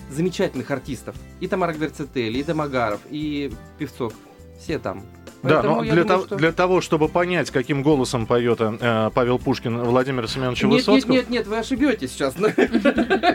замечательных 0.09 0.71
артистов. 0.71 1.15
И 1.39 1.47
Тамара 1.47 1.73
Гверцетели, 1.73 2.39
и 2.39 2.43
Домогаров, 2.43 3.01
и 3.09 3.51
Певцов. 3.77 4.13
Все 4.59 4.79
там. 4.79 5.03
Да, 5.43 5.61
но 5.61 5.81
для, 5.81 5.89
думаю, 5.89 6.05
того, 6.05 6.25
что... 6.25 6.35
для 6.35 6.51
того, 6.51 6.81
чтобы 6.81 7.07
понять, 7.07 7.51
каким 7.51 7.83
голосом 7.83 8.25
поет 8.25 8.57
э, 8.61 9.11
Павел 9.13 9.37
Пушкин 9.37 9.77
Владимир 9.83 10.27
Семеновича 10.27 10.65
нет, 10.67 10.87
Высоцкого... 10.87 11.11
Нет, 11.13 11.29
нет, 11.29 11.39
нет, 11.39 11.47
вы 11.47 11.57
ошибетесь 11.57 12.11
сейчас. 12.11 12.35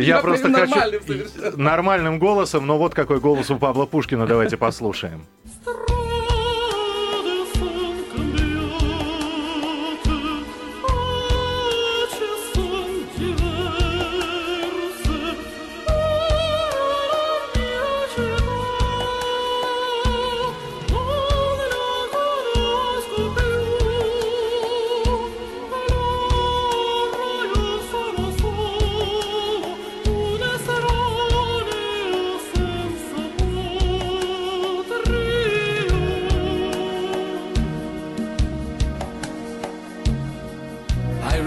Я 0.00 0.18
просто 0.22 0.52
хочу 0.52 1.56
нормальным 1.56 2.18
голосом, 2.18 2.66
но 2.66 2.78
вот 2.78 2.94
какой 2.94 3.20
голос 3.20 3.50
у 3.50 3.58
Павла 3.58 3.86
Пушкина, 3.86 4.26
давайте 4.26 4.56
послушаем. 4.56 5.24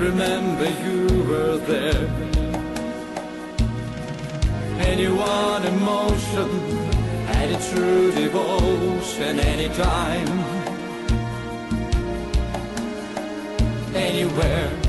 Remember 0.04 0.66
you 0.86 1.24
were 1.30 1.58
there. 1.58 2.08
Anyone 4.92 5.64
emotion, 5.66 6.50
any 7.40 7.58
true 7.70 8.12
devotion, 8.12 9.40
anytime, 9.40 10.28
anywhere. 13.96 14.83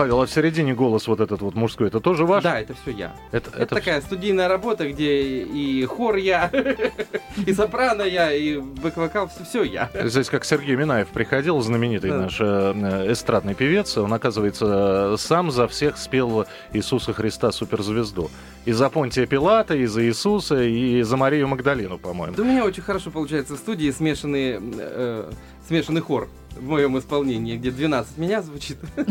Павел, 0.00 0.22
а 0.22 0.26
в 0.26 0.30
середине 0.30 0.72
голос 0.72 1.06
вот 1.08 1.20
этот 1.20 1.42
вот 1.42 1.54
мужской, 1.54 1.88
это 1.88 2.00
тоже 2.00 2.24
ваш? 2.24 2.42
Да, 2.42 2.58
это 2.58 2.72
все 2.72 2.90
я. 2.90 3.14
Это, 3.32 3.50
Это, 3.50 3.74
такая 3.74 4.00
студийная 4.00 4.48
работа, 4.48 4.90
где 4.90 5.42
и 5.42 5.84
хор 5.84 6.16
я, 6.16 6.50
и 7.46 7.52
сопрано 7.52 8.00
я, 8.00 8.32
и 8.32 8.56
бэк-вокал, 8.56 9.28
все 9.44 9.62
я. 9.62 9.90
Здесь 10.04 10.30
как 10.30 10.46
Сергей 10.46 10.74
Минаев 10.74 11.08
приходил, 11.08 11.60
знаменитый 11.60 12.08
Да. 12.08 12.16
наш 12.16 12.38
э, 12.40 13.12
эстрадный 13.12 13.54
певец. 13.54 13.98
Он, 13.98 14.10
оказывается, 14.14 15.16
сам 15.18 15.50
за 15.50 15.68
всех 15.68 15.98
спел 15.98 16.46
Иисуса 16.72 17.12
Христа 17.12 17.52
суперзвезду. 17.52 18.30
И 18.64 18.72
за 18.72 18.88
Понтия 18.88 19.26
Пилата, 19.26 19.76
и 19.76 19.84
за 19.84 20.02
Иисуса, 20.06 20.62
и 20.62 21.02
за 21.02 21.18
Марию 21.18 21.46
Магдалину, 21.46 21.98
по-моему. 21.98 22.36
Да 22.36 22.42
у 22.42 22.46
меня 22.46 22.64
очень 22.64 22.82
хорошо 22.82 23.10
получается 23.10 23.54
в 23.54 23.58
студии 23.58 23.90
смешанный, 23.90 24.60
э, 24.60 25.30
смешанный 25.68 26.00
хор 26.00 26.30
в 26.56 26.68
моем 26.68 26.98
исполнении, 26.98 27.56
где 27.56 27.70
12 27.70 28.18
меня 28.18 28.42
звучит. 28.42 28.78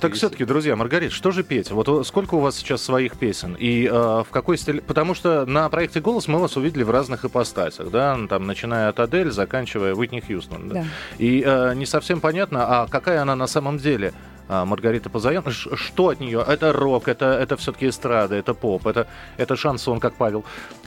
Так, 0.00 0.14
все-таки, 0.14 0.44
друзья, 0.44 0.76
Маргарит, 0.76 1.12
что 1.12 1.30
же 1.30 1.42
петь? 1.42 1.70
Вот 1.70 1.88
э, 1.88 2.04
сколько 2.04 2.34
у 2.34 2.40
вас 2.40 2.56
сейчас 2.56 2.82
своих 2.82 3.16
песен? 3.16 3.56
И 3.58 3.86
э, 3.86 3.90
в 3.90 4.26
какой 4.30 4.58
стиле? 4.58 4.80
Потому 4.80 5.14
что 5.14 5.46
на 5.46 5.68
проекте 5.68 6.00
«Голос» 6.00 6.28
мы 6.28 6.38
вас 6.38 6.56
увидели 6.56 6.82
в 6.82 6.90
разных 6.90 7.24
ипостасях, 7.24 7.90
да? 7.90 8.18
Там, 8.28 8.46
начиная 8.46 8.88
от 8.88 9.00
Адель, 9.00 9.30
заканчивая 9.30 9.94
Уитни 9.94 10.20
Хьюстон. 10.20 10.86
И 11.18 11.42
э, 11.46 11.74
не 11.74 11.86
совсем 11.86 12.20
понятно, 12.20 12.82
а 12.82 12.86
какая 12.88 13.22
она 13.22 13.36
на 13.36 13.46
самом 13.46 13.78
деле? 13.78 14.12
А, 14.48 14.64
Маргарита 14.64 15.08
Позаян, 15.08 15.42
Ш- 15.50 15.76
что 15.76 16.08
от 16.08 16.20
нее? 16.20 16.44
Это 16.46 16.72
рок, 16.72 17.08
это, 17.08 17.26
это 17.26 17.56
все-таки 17.56 17.88
эстрада, 17.88 18.34
это 18.34 18.52
поп, 18.52 18.86
это, 18.86 19.06
это 19.38 19.56
шансон, 19.56 20.00
как 20.00 20.14
Павел. 20.14 20.44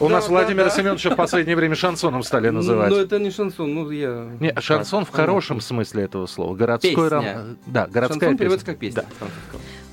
У 0.00 0.08
нас 0.08 0.28
да. 0.28 0.70
Семеновича 0.70 1.10
в 1.10 1.16
последнее 1.16 1.56
время 1.56 1.74
шансоном 1.74 2.22
стали 2.22 2.50
называть. 2.50 2.90
Ну, 2.90 2.96
это 2.96 3.18
не 3.18 3.30
шансон, 3.30 3.74
ну, 3.74 3.90
я... 3.90 4.28
Не, 4.38 4.54
шансон 4.60 5.04
в 5.04 5.10
хорошем 5.10 5.60
смысле 5.60 6.04
этого 6.04 6.26
слова. 6.26 6.54
Городской 6.54 7.08
ром- 7.08 7.56
Да, 7.66 7.86
городская 7.86 8.20
песня. 8.30 8.38
переводится 8.38 8.66
как 8.66 8.78
песня. 8.78 9.04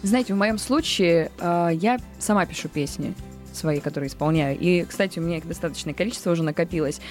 Знаете, 0.04 0.34
в 0.34 0.38
моем 0.38 0.60
случае 0.60 1.32
э, 1.40 1.70
я 1.74 1.98
сама 2.20 2.46
пишу 2.46 2.70
песни 2.70 3.16
свои, 3.58 3.80
которые 3.80 4.08
исполняю. 4.10 4.58
И, 4.58 4.86
кстати, 4.86 5.20
у 5.20 5.22
меня 5.22 5.38
их 5.38 5.48
достаточное 5.48 5.94
количество 5.94 6.32
уже 6.32 6.44
накопилось. 6.44 7.02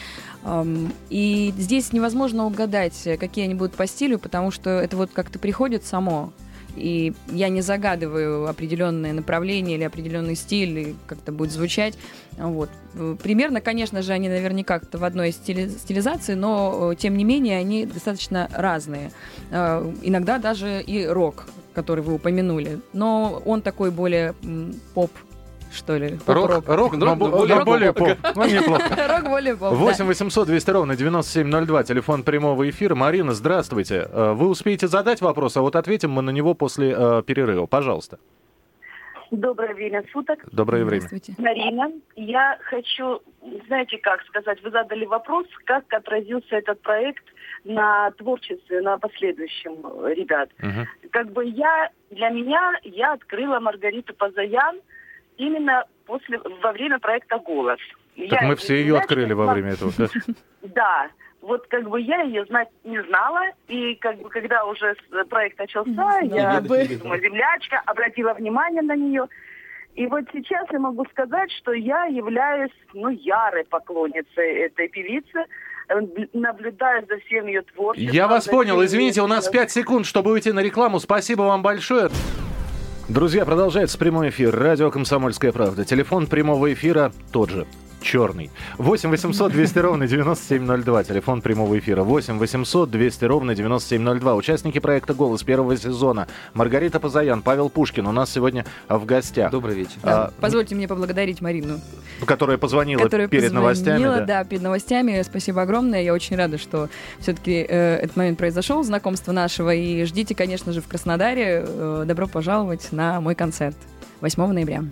И 1.11 1.55
здесь 1.59 1.93
невозможно 1.93 2.47
угадать, 2.47 3.07
э, 3.07 3.17
какие 3.17 3.45
они 3.45 3.55
будут 3.55 3.75
по 3.75 3.87
стилю, 3.87 4.19
потому 4.19 4.51
что 4.51 4.71
это 4.71 4.97
вот 4.97 5.11
как-то 5.13 5.39
приходит 5.39 5.85
само. 5.85 6.33
И 6.77 7.15
я 7.33 7.49
не 7.49 7.63
загадываю 7.63 8.47
определенное 8.47 9.15
направление 9.15 9.77
или 9.77 9.85
определенный 9.85 10.37
стиль, 10.37 10.95
как 11.07 11.19
это 11.19 11.33
будет 11.33 11.51
звучать. 11.51 11.95
Вот. 12.39 12.69
Э, 12.95 13.17
Примерно, 13.23 13.61
конечно 13.61 14.03
же, 14.03 14.13
они 14.13 14.29
наверняка 14.29 14.81
в 14.93 15.03
одной 15.03 15.33
стили- 15.33 15.69
стилизации, 15.69 16.35
но, 16.35 16.93
э, 16.93 16.97
тем 16.97 17.17
не 17.17 17.25
менее, 17.25 17.59
они 17.59 17.87
достаточно 17.87 18.49
разные. 18.53 19.11
Иногда 19.51 20.39
даже 20.39 20.83
и 20.83 21.07
рок, 21.07 21.47
который 21.75 22.05
вы 22.05 22.15
упомянули. 22.15 22.81
Но 22.93 23.43
он 23.45 23.63
такой 23.63 23.91
более 23.91 24.35
поп, 24.95 25.11
что 25.77 25.97
ли. 25.97 26.19
Рок, 26.27 26.49
Поп-рок. 26.49 26.69
рок, 26.69 26.97
но, 26.97 27.07
Рок, 27.07 27.19
более 27.19 27.55
но 27.55 27.57
поп. 27.61 27.65
более 27.67 27.93
поп. 27.93 28.19
Ну, 28.35 28.45
неплохо. 28.47 29.09
Рок 29.09 29.29
более 29.29 29.57
поп, 29.57 29.71
да. 29.71 29.77
8 29.77 30.05
800 30.07 30.47
200 30.49 30.71
ровно 30.71 30.97
9702, 30.97 31.85
телефон 31.85 32.23
прямого 32.23 32.69
эфира. 32.69 32.95
Марина, 32.95 33.33
здравствуйте. 33.33 34.09
Э, 34.11 34.33
Вы 34.33 34.49
успеете 34.49 34.89
задать 34.89 35.21
вопрос, 35.21 35.57
а 35.57 35.61
вот 35.61 35.77
ответим 35.77 36.11
мы 36.11 36.23
на 36.23 36.31
него 36.31 36.55
после 36.55 36.95
э, 36.97 37.23
перерыва. 37.25 37.67
Пожалуйста. 37.67 38.19
Доброе 39.31 39.75
время 39.75 40.05
суток. 40.13 40.39
Доброе 40.53 40.85
время. 40.85 41.09
Марина, 41.39 41.91
я 42.15 42.59
хочу, 42.63 43.21
знаете, 43.67 43.99
как 43.99 44.23
сказать, 44.23 44.63
вы 44.63 44.71
задали 44.71 45.05
вопрос, 45.05 45.47
как 45.65 45.85
отразился 45.93 46.57
этот 46.57 46.81
проект 46.81 47.25
на 47.65 48.13
творчестве, 48.13 48.81
на 48.83 48.99
последующем 48.99 49.75
э, 50.05 50.15
ребят. 50.15 50.51
Мгм. 50.59 50.87
Как 51.11 51.33
бы 51.33 51.45
я, 51.45 51.91
для 52.11 52.29
меня, 52.31 52.73
я 52.85 53.15
открыла 53.15 53.59
Маргариту 53.59 54.15
Позаян 54.15 54.77
именно 55.37 55.85
после, 56.07 56.39
во 56.63 56.73
время 56.73 56.99
проекта 56.99 57.39
«Голос». 57.39 57.79
Так 58.17 58.43
Я 58.43 58.49
мы 58.49 58.57
все 58.57 58.77
ее 58.77 58.97
открыли 58.99 59.33
во 59.35 59.53
время 59.53 59.73
этого. 59.73 59.93
да? 59.99 60.07
Да, 60.63 61.09
вот 61.43 61.67
как 61.69 61.89
бы 61.89 62.01
я 62.01 62.23
ее 62.23 62.45
знать 62.47 62.69
не 62.83 63.01
знала, 63.05 63.43
и 63.69 63.95
как 63.97 64.17
бы 64.19 64.29
когда 64.31 64.65
уже 64.65 64.95
с- 64.95 65.25
проект 65.29 65.59
начался, 65.59 66.21
я 66.23 66.61
землячка, 66.61 67.83
обратила 67.87 68.35
внимание 68.35 68.83
на 68.83 68.97
нее. 68.97 69.27
И 69.95 70.07
вот 70.09 70.25
сейчас 70.33 70.67
я 70.73 70.79
могу 70.79 71.05
сказать, 71.07 71.51
что 71.53 71.73
я 71.73 72.05
являюсь, 72.07 72.73
ну, 72.95 73.09
ярой 73.11 73.65
поклонницей 73.65 74.55
этой 74.65 74.89
певицы, 74.89 75.45
э, 75.89 76.01
наблюдаю 76.33 77.07
за 77.09 77.19
всем 77.21 77.47
ее 77.47 77.63
творчеством. 77.63 78.13
Я 78.15 78.27
вас 78.29 78.47
понял. 78.47 78.83
Извините, 78.85 79.23
у 79.23 79.27
нас 79.27 79.45
её- 79.45 79.53
5 79.53 79.71
секунд, 79.71 80.05
чтобы 80.07 80.33
уйти 80.33 80.53
на 80.53 80.61
рекламу. 80.61 80.99
Спасибо 80.99 81.43
вам 81.43 81.63
большое. 81.63 82.09
Друзья, 83.09 83.45
продолжается 83.45 83.99
прямой 83.99 84.31
эфир. 84.31 84.53
Радио 84.53 84.91
«Комсомольская 84.91 85.53
правда». 85.53 85.85
Телефон 85.85 86.27
прямого 86.27 86.73
эфира 86.73 87.13
тот 87.31 87.51
же. 87.51 87.65
Черный. 88.07 88.51
8 88.79 89.11
800 89.11 89.51
200 89.51 89.79
ровно 89.81 90.07
9702. 90.07 91.03
Телефон 91.05 91.43
прямого 91.43 91.77
эфира. 91.77 92.05
8 92.05 92.39
800 92.39 92.89
200 92.89 93.25
ровно 93.25 93.55
9702. 93.57 94.35
Участники 94.37 94.79
проекта 94.79 95.13
«Голос» 95.13 95.43
первого 95.43 95.77
сезона. 95.77 96.29
Маргарита 96.55 97.01
Позаян, 97.01 97.43
Павел 97.43 97.69
Пушкин 97.69 98.07
у 98.07 98.13
нас 98.13 98.31
сегодня 98.31 98.65
в 98.89 99.05
гостях. 99.07 99.51
Добрый 99.51 99.75
вечер. 99.75 99.97
Да, 100.05 100.27
А, 100.27 100.33
Позвольте 100.41 100.77
мне 100.77 100.87
поблагодарить 100.87 101.41
Марину, 101.41 101.81
Которая 102.25 102.59
позвонила 102.59 103.03
которая 103.03 103.27
перед 103.27 103.53
новостями. 103.53 103.97
позвонила, 103.97 104.17
да. 104.25 104.43
да, 104.43 104.45
перед 104.45 104.63
новостями. 104.63 105.21
Спасибо 105.23 105.63
огромное. 105.63 106.03
Я 106.03 106.15
очень 106.15 106.37
рада, 106.37 106.59
что 106.59 106.89
все-таки 107.19 107.55
этот 107.55 108.15
момент 108.15 108.39
произошел, 108.39 108.85
знакомство 108.85 109.33
нашего. 109.33 109.75
И 109.75 110.05
ждите, 110.05 110.37
конечно 110.37 110.73
же, 110.73 110.81
в 110.81 110.87
Краснодаре. 110.87 111.65
Э, 111.67 112.05
добро 112.07 112.29
пожаловать 112.29 112.93
на 112.93 113.21
мой 113.21 113.35
концерт 113.35 113.77
8 114.21 114.53
ноября. 114.53 114.85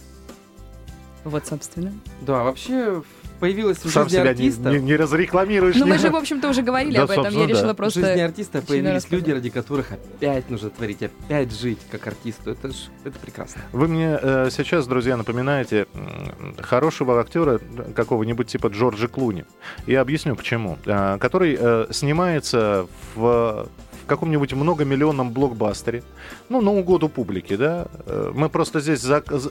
Вот, 1.24 1.46
собственно. 1.46 1.92
Да, 2.20 2.42
вообще 2.44 3.02
появилась 3.40 3.78
в 3.78 3.90
Сам 3.90 4.04
жизни 4.04 4.16
себя 4.16 4.24
не, 4.24 4.30
артиста... 4.30 4.70
не- 4.70 4.78
не 4.80 4.96
разрекламируешь. 4.96 5.74
Ну, 5.76 5.84
не- 5.86 5.92
мы 5.92 5.98
же, 5.98 6.10
в 6.10 6.16
общем-то, 6.16 6.48
уже 6.48 6.62
говорили 6.62 6.94
Да, 6.96 7.02
об 7.02 7.10
этом. 7.10 7.24
Я 7.24 7.30
собственно, 7.30 7.46
да. 7.48 7.52
решила 7.54 7.72
В 7.72 7.76
просто... 7.76 8.00
жизни 8.00 8.20
артиста 8.20 8.62
появились 8.62 9.10
люди, 9.10 9.30
ради 9.30 9.50
которых 9.50 9.92
опять 9.92 10.48
нужно 10.50 10.70
творить, 10.70 11.02
опять 11.02 11.52
жить 11.52 11.80
как 11.90 12.06
артисту. 12.06 12.52
Это 12.52 12.70
ж 12.70 12.74
это 13.04 13.18
прекрасно. 13.18 13.62
Вы 13.72 13.88
мне 13.88 14.18
э, 14.20 14.48
сейчас, 14.50 14.86
друзья, 14.86 15.16
напоминаете 15.16 15.86
хорошего 16.60 17.20
актера 17.20 17.60
какого-нибудь 17.94 18.46
типа 18.46 18.68
Джорджа 18.68 19.08
Клуни. 19.08 19.44
Я 19.86 20.00
объясню 20.00 20.36
почему. 20.36 20.78
Э, 20.86 21.18
который 21.18 21.56
э, 21.58 21.86
снимается 21.90 22.86
в, 23.14 23.68
в 24.04 24.06
каком-нибудь 24.06 24.52
многомиллионном 24.52 25.30
блокбастере, 25.32 26.02
ну, 26.48 26.60
на 26.60 26.70
угоду 26.70 27.08
публике, 27.08 27.56
да. 27.56 27.86
Э, 28.06 28.32
Мы 28.34 28.48
просто 28.48 28.80
здесь 28.80 29.04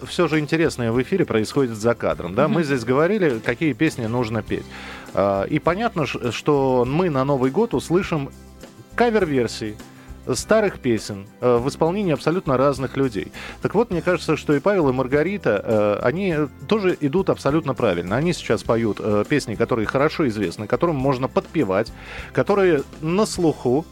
все 0.07 0.27
же 0.27 0.39
интересное 0.39 0.91
в 0.91 1.01
эфире 1.01 1.25
происходит 1.25 1.75
за 1.75 1.95
кадром, 1.95 2.35
да. 2.35 2.47
Мы 2.47 2.63
здесь 2.63 2.85
говорили, 2.85 3.39
какие 3.43 3.73
песни 3.73 4.05
нужно 4.05 4.41
петь. 4.43 4.65
Э, 5.13 5.45
И 5.49 5.59
понятно, 5.59 6.05
что 6.05 6.85
мы 6.87 7.09
на 7.09 7.25
Новый 7.25 7.51
год 7.51 7.73
услышим 7.73 8.29
кавер-версии 8.95 9.75
старых 10.33 10.79
песен 10.79 11.25
э, 11.41 11.57
в 11.57 11.67
исполнении 11.67 12.13
абсолютно 12.13 12.55
разных 12.57 12.95
людей. 12.95 13.31
Так 13.61 13.75
вот, 13.75 13.91
мне 13.91 14.01
кажется, 14.01 14.37
что 14.37 14.53
и 14.53 14.59
Павел, 14.59 14.89
и 14.89 14.93
Маргарита, 14.93 15.61
э, 15.63 15.99
они 16.01 16.35
тоже 16.67 16.97
идут 17.01 17.29
абсолютно 17.29 17.73
правильно. 17.73 18.15
Они 18.15 18.33
сейчас 18.33 18.63
поют 18.63 18.99
э, 19.01 19.25
песни, 19.27 19.55
которые 19.55 19.85
хорошо 19.85 20.27
известны, 20.27 20.67
которым 20.67 20.95
можно 20.95 21.27
подпевать, 21.27 21.91
которые 22.31 22.83
на 23.01 23.25
слуху, 23.25 23.85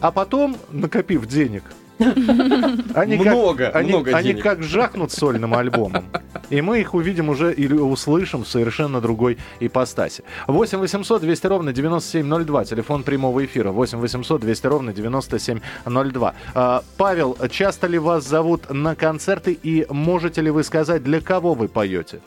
а 0.00 0.10
потом, 0.10 0.56
накопив 0.70 1.26
денег, 1.26 1.64
Они 2.94 3.16
Много, 3.16 3.66
как, 3.66 3.76
они, 3.76 3.90
много 3.90 4.16
они 4.16 4.28
денег. 4.30 4.42
как 4.42 4.62
жахнут 4.62 5.12
сольным 5.12 5.52
альбомом. 5.52 6.04
И 6.48 6.62
мы 6.62 6.80
их 6.80 6.94
увидим 6.94 7.28
уже 7.28 7.52
или 7.52 7.74
услышим 7.74 8.44
в 8.44 8.48
совершенно 8.48 9.02
другой 9.02 9.36
ипостаси. 9.60 10.24
8 10.46 10.78
800 10.78 11.20
200 11.20 11.46
ровно 11.46 11.72
9702. 11.74 12.64
Телефон 12.64 13.02
прямого 13.02 13.44
эфира. 13.44 13.70
8 13.70 13.98
800 13.98 14.40
200 14.40 14.66
ровно 14.66 14.92
9702. 14.94 16.34
А, 16.54 16.82
Павел, 16.96 17.36
часто 17.50 17.86
ли 17.86 17.98
вас 17.98 18.26
зовут 18.26 18.70
на 18.70 18.94
концерты 18.94 19.52
и 19.52 19.86
можете 19.90 20.40
ли 20.40 20.50
вы 20.50 20.64
сказать, 20.64 21.02
для 21.02 21.20
кого 21.20 21.52
вы 21.52 21.68
поете? 21.68 22.20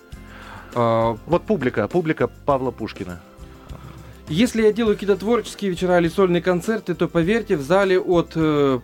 А, 0.76 1.18
Вот 1.26 1.44
публика, 1.44 1.88
публика 1.88 2.28
Павла 2.28 2.70
Пушкина. 2.70 3.20
Если 4.30 4.62
я 4.64 4.72
делаю 4.72 4.96
какие-то 4.96 5.18
творческие 5.18 5.72
вечера 5.72 6.00
или 6.00 6.08
сольные 6.08 6.42
концерты, 6.42 6.94
то 6.96 7.08
поверьте, 7.08 7.58
в 7.58 7.62
зале 7.62 8.00
от 8.00 8.32
э, 8.36 8.80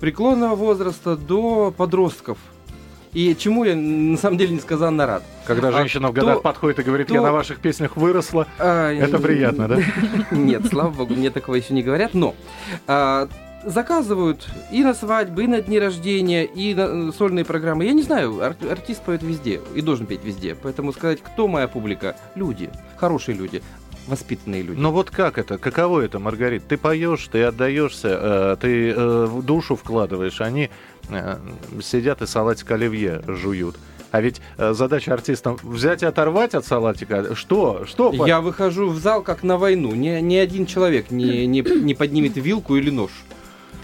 преклонного 0.00 0.54
возраста 0.54 1.16
до 1.16 1.74
подростков. 1.76 2.38
И 3.12 3.34
чему 3.38 3.64
я 3.64 3.76
на 3.76 4.16
самом 4.16 4.38
деле 4.38 4.54
несказанно 4.56 5.06
рад. 5.06 5.22
Когда 5.46 5.68
А 5.68 5.72
женщина 5.72 6.08
в 6.08 6.12
кто- 6.12 6.20
годах 6.22 6.42
подходит 6.42 6.80
и 6.80 6.82
говорит, 6.82 7.10
я 7.10 7.16
кто- 7.16 7.24
на 7.26 7.32
ваших 7.32 7.58
песнях 7.58 7.96
выросла. 7.96 8.46
А, 8.58 8.90
Это 8.92 9.18
приятно, 9.18 9.68
да? 9.68 9.78
Нет, 10.30 10.66
слава 10.68 10.90
богу, 10.90 11.14
мне 11.14 11.30
такого 11.30 11.54
еще 11.56 11.74
не 11.74 11.82
говорят, 11.82 12.14
но 12.14 12.34
а, 12.88 13.28
заказывают 13.64 14.48
и 14.72 14.82
на 14.82 14.94
свадьбы, 14.94 15.44
и 15.44 15.46
на 15.46 15.60
дни 15.62 15.78
рождения, 15.78 16.44
и 16.44 16.74
на 16.74 17.08
э, 17.08 17.12
сольные 17.16 17.44
программы. 17.44 17.84
Я 17.84 17.92
не 17.92 18.02
знаю, 18.02 18.40
ар- 18.42 18.56
артист 18.68 19.02
поет 19.02 19.22
везде 19.22 19.60
и 19.74 19.80
должен 19.80 20.06
петь 20.06 20.24
везде. 20.24 20.54
Поэтому 20.60 20.92
сказать, 20.92 21.20
кто 21.22 21.46
моя 21.48 21.68
публика? 21.68 22.16
Люди, 22.34 22.68
хорошие 22.96 23.36
люди, 23.36 23.62
воспитанные 24.06 24.62
люди. 24.62 24.78
Ну 24.78 24.90
вот 24.90 25.10
как 25.10 25.38
это? 25.38 25.58
Каково 25.58 26.00
это, 26.00 26.18
Маргарит? 26.18 26.66
Ты 26.66 26.76
поешь, 26.76 27.28
ты 27.30 27.44
отдаешься, 27.44 28.08
э, 28.20 28.56
ты 28.60 28.90
э, 28.90 29.26
в 29.26 29.42
душу 29.42 29.76
вкладываешь, 29.76 30.40
они 30.40 30.70
э, 31.08 31.38
сидят 31.82 32.22
и 32.22 32.26
салатик 32.26 32.70
оливье 32.70 33.22
жуют. 33.26 33.76
А 34.10 34.20
ведь 34.20 34.40
задача 34.56 35.12
артиста 35.12 35.56
взять 35.64 36.04
и 36.04 36.06
оторвать 36.06 36.54
от 36.54 36.64
салатика. 36.64 37.34
Что? 37.34 37.84
Что? 37.84 38.12
Я 38.12 38.40
выхожу 38.40 38.90
в 38.90 38.98
зал 38.98 39.22
как 39.22 39.42
на 39.42 39.58
войну. 39.58 39.92
Ни, 39.92 40.20
ни 40.20 40.36
один 40.36 40.66
человек 40.66 41.10
не, 41.10 41.48
не, 41.48 41.62
не 41.62 41.94
поднимет 41.94 42.36
вилку 42.36 42.76
или 42.76 42.90
нож. 42.90 43.10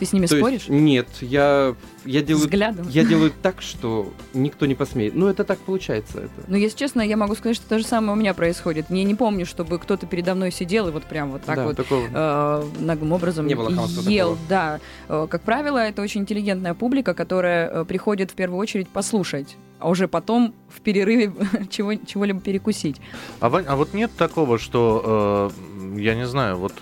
Ты 0.00 0.06
с 0.06 0.12
ними 0.14 0.26
То 0.26 0.34
есть- 0.36 0.44
споришь? 0.44 0.68
нет, 0.68 1.06
я, 1.20 1.76
я 2.04 2.22
делаю 2.22 2.44
Взглядом? 2.46 2.88
Я 2.88 3.04
делаю 3.04 3.30
так, 3.42 3.60
что 3.60 4.12
никто 4.34 4.64
не 4.66 4.74
посмеет. 4.74 5.14
Ну, 5.14 5.28
это 5.28 5.44
так 5.44 5.58
получается. 5.58 6.20
Это. 6.22 6.30
Ну, 6.48 6.56
если 6.56 6.76
честно, 6.76 7.02
я 7.02 7.16
могу 7.18 7.34
сказать, 7.34 7.54
что 7.56 7.68
то 7.68 7.78
же 7.78 7.84
самое 7.84 8.14
у 8.14 8.16
меня 8.16 8.32
происходит. 8.34 8.86
Я 8.88 9.04
не 9.04 9.14
помню, 9.14 9.44
чтобы 9.44 9.78
кто-то 9.78 10.06
передо 10.06 10.34
мной 10.34 10.50
сидел 10.50 10.88
и 10.88 10.90
вот 10.90 11.04
прям 11.04 11.30
вот 11.32 11.42
так 11.42 11.56
Да, 11.56 11.66
вот 11.66 11.76
такого- 11.76 12.08
э, 12.12 12.64
наглым 12.80 13.12
образом 13.12 13.46
Не 13.46 13.54
было 13.54 13.68
ел. 13.68 13.86
такого. 14.30 14.38
Да. 14.48 14.80
Э, 15.08 15.26
Как 15.30 15.42
правило, 15.42 15.76
это 15.78 16.00
очень 16.02 16.22
интеллигентная 16.22 16.72
публика, 16.74 17.12
которая 17.14 17.68
э, 17.70 17.84
приходит 17.84 18.30
в 18.30 18.34
первую 18.34 18.58
очередь 18.58 18.88
послушать, 18.88 19.56
а 19.78 19.90
уже 19.90 20.08
потом 20.08 20.54
в 20.74 20.80
перерыве 20.80 21.32
чего, 21.70 21.94
чего-либо 21.94 22.40
перекусить. 22.40 22.96
А, 23.40 23.50
Вань, 23.50 23.66
а 23.68 23.76
вот 23.76 23.92
нет 23.92 24.10
такого, 24.16 24.58
что, 24.58 25.52
э, 25.94 26.00
я 26.00 26.14
не 26.14 26.26
знаю, 26.26 26.56
вот 26.56 26.72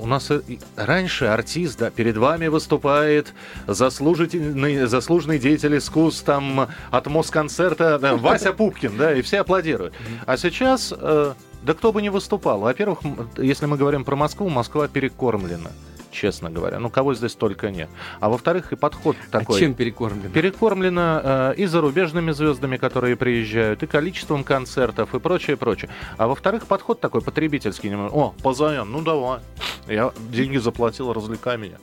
у 0.00 0.06
нас 0.06 0.30
и 0.30 0.58
раньше 0.76 1.26
артист, 1.26 1.78
да, 1.78 1.90
перед 1.90 2.16
вами 2.16 2.46
выступает 2.46 3.34
заслужительный, 3.66 4.86
заслуженный 4.86 5.38
деятель 5.38 5.78
искусств, 5.78 6.24
там, 6.24 6.68
от 6.90 7.06
Москонцерта, 7.06 7.98
да, 7.98 8.16
Вася 8.16 8.52
Пупкин, 8.52 8.96
да, 8.96 9.14
и 9.14 9.22
все 9.22 9.40
аплодируют. 9.40 9.94
А 10.26 10.36
сейчас, 10.36 10.92
э, 10.96 11.34
да 11.62 11.74
кто 11.74 11.92
бы 11.92 12.02
не 12.02 12.10
выступал. 12.10 12.60
Во-первых, 12.60 13.00
если 13.36 13.66
мы 13.66 13.76
говорим 13.76 14.04
про 14.04 14.16
Москву, 14.16 14.48
Москва 14.48 14.88
перекормлена, 14.88 15.70
честно 16.14 16.50
говоря. 16.50 16.78
Ну, 16.78 16.88
кого 16.88 17.14
здесь 17.14 17.34
только 17.34 17.70
нет. 17.70 17.88
А 18.20 18.28
во-вторых, 18.28 18.72
и 18.72 18.76
подход 18.76 19.16
такой. 19.30 19.56
А 19.56 19.60
чем 19.60 19.74
перекормлено? 19.74 20.30
Перекормлено 20.30 21.20
э, 21.22 21.54
и 21.56 21.66
зарубежными 21.66 22.30
звездами, 22.30 22.76
которые 22.76 23.16
приезжают, 23.16 23.82
и 23.82 23.86
количеством 23.86 24.44
концертов, 24.44 25.14
и 25.14 25.18
прочее, 25.18 25.56
прочее. 25.56 25.90
А 26.16 26.26
во-вторых, 26.26 26.66
подход 26.66 27.00
такой 27.00 27.20
потребительский. 27.20 27.92
О, 27.94 28.34
позовем, 28.42 28.90
ну 28.92 29.02
давай. 29.02 29.40
Я 29.88 30.12
деньги 30.30 30.56
заплатил, 30.56 31.12
развлекай 31.12 31.58
меня. 31.58 31.76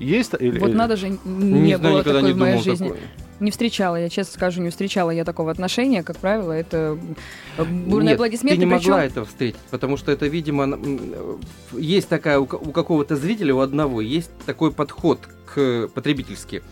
Есть 0.00 0.34
или 0.40 0.58
Вот 0.58 0.70
или- 0.70 0.76
надо 0.76 0.96
же, 0.96 1.08
не 1.08 1.18
не 1.24 1.76
знаю, 1.76 1.92
было 1.94 2.00
никогда 2.00 2.18
такой 2.20 2.28
не 2.28 2.34
в 2.34 2.38
моей 2.40 2.52
думал 2.52 2.64
жизни. 2.64 2.88
такое. 2.88 3.02
Не 3.44 3.50
встречала, 3.50 3.96
я 3.96 4.08
честно 4.08 4.32
скажу, 4.32 4.62
не 4.62 4.70
встречала 4.70 5.10
я 5.10 5.22
такого 5.24 5.50
отношения. 5.50 6.02
Как 6.02 6.16
правило, 6.16 6.50
это 6.50 6.98
э, 7.58 7.64
бурные 7.64 8.06
Нет, 8.08 8.14
аплодисменты. 8.14 8.58
ты 8.60 8.64
не 8.64 8.72
причем- 8.74 8.90
могла 8.92 9.04
этого 9.04 9.26
встретить, 9.26 9.60
потому 9.70 9.98
что 9.98 10.10
это, 10.12 10.26
видимо, 10.26 10.78
э, 10.82 11.36
есть 11.78 12.08
такая 12.08 12.38
у 12.38 12.46
ка- 12.46 12.56
у 12.56 12.72
какого-то 12.72 13.16
зрителя, 13.16 13.54
у 13.54 13.58
одного, 13.60 14.00
есть 14.00 14.30
такой 14.46 14.72
подход 14.72 15.18
к 15.44 15.88
потребительски. 15.94 16.62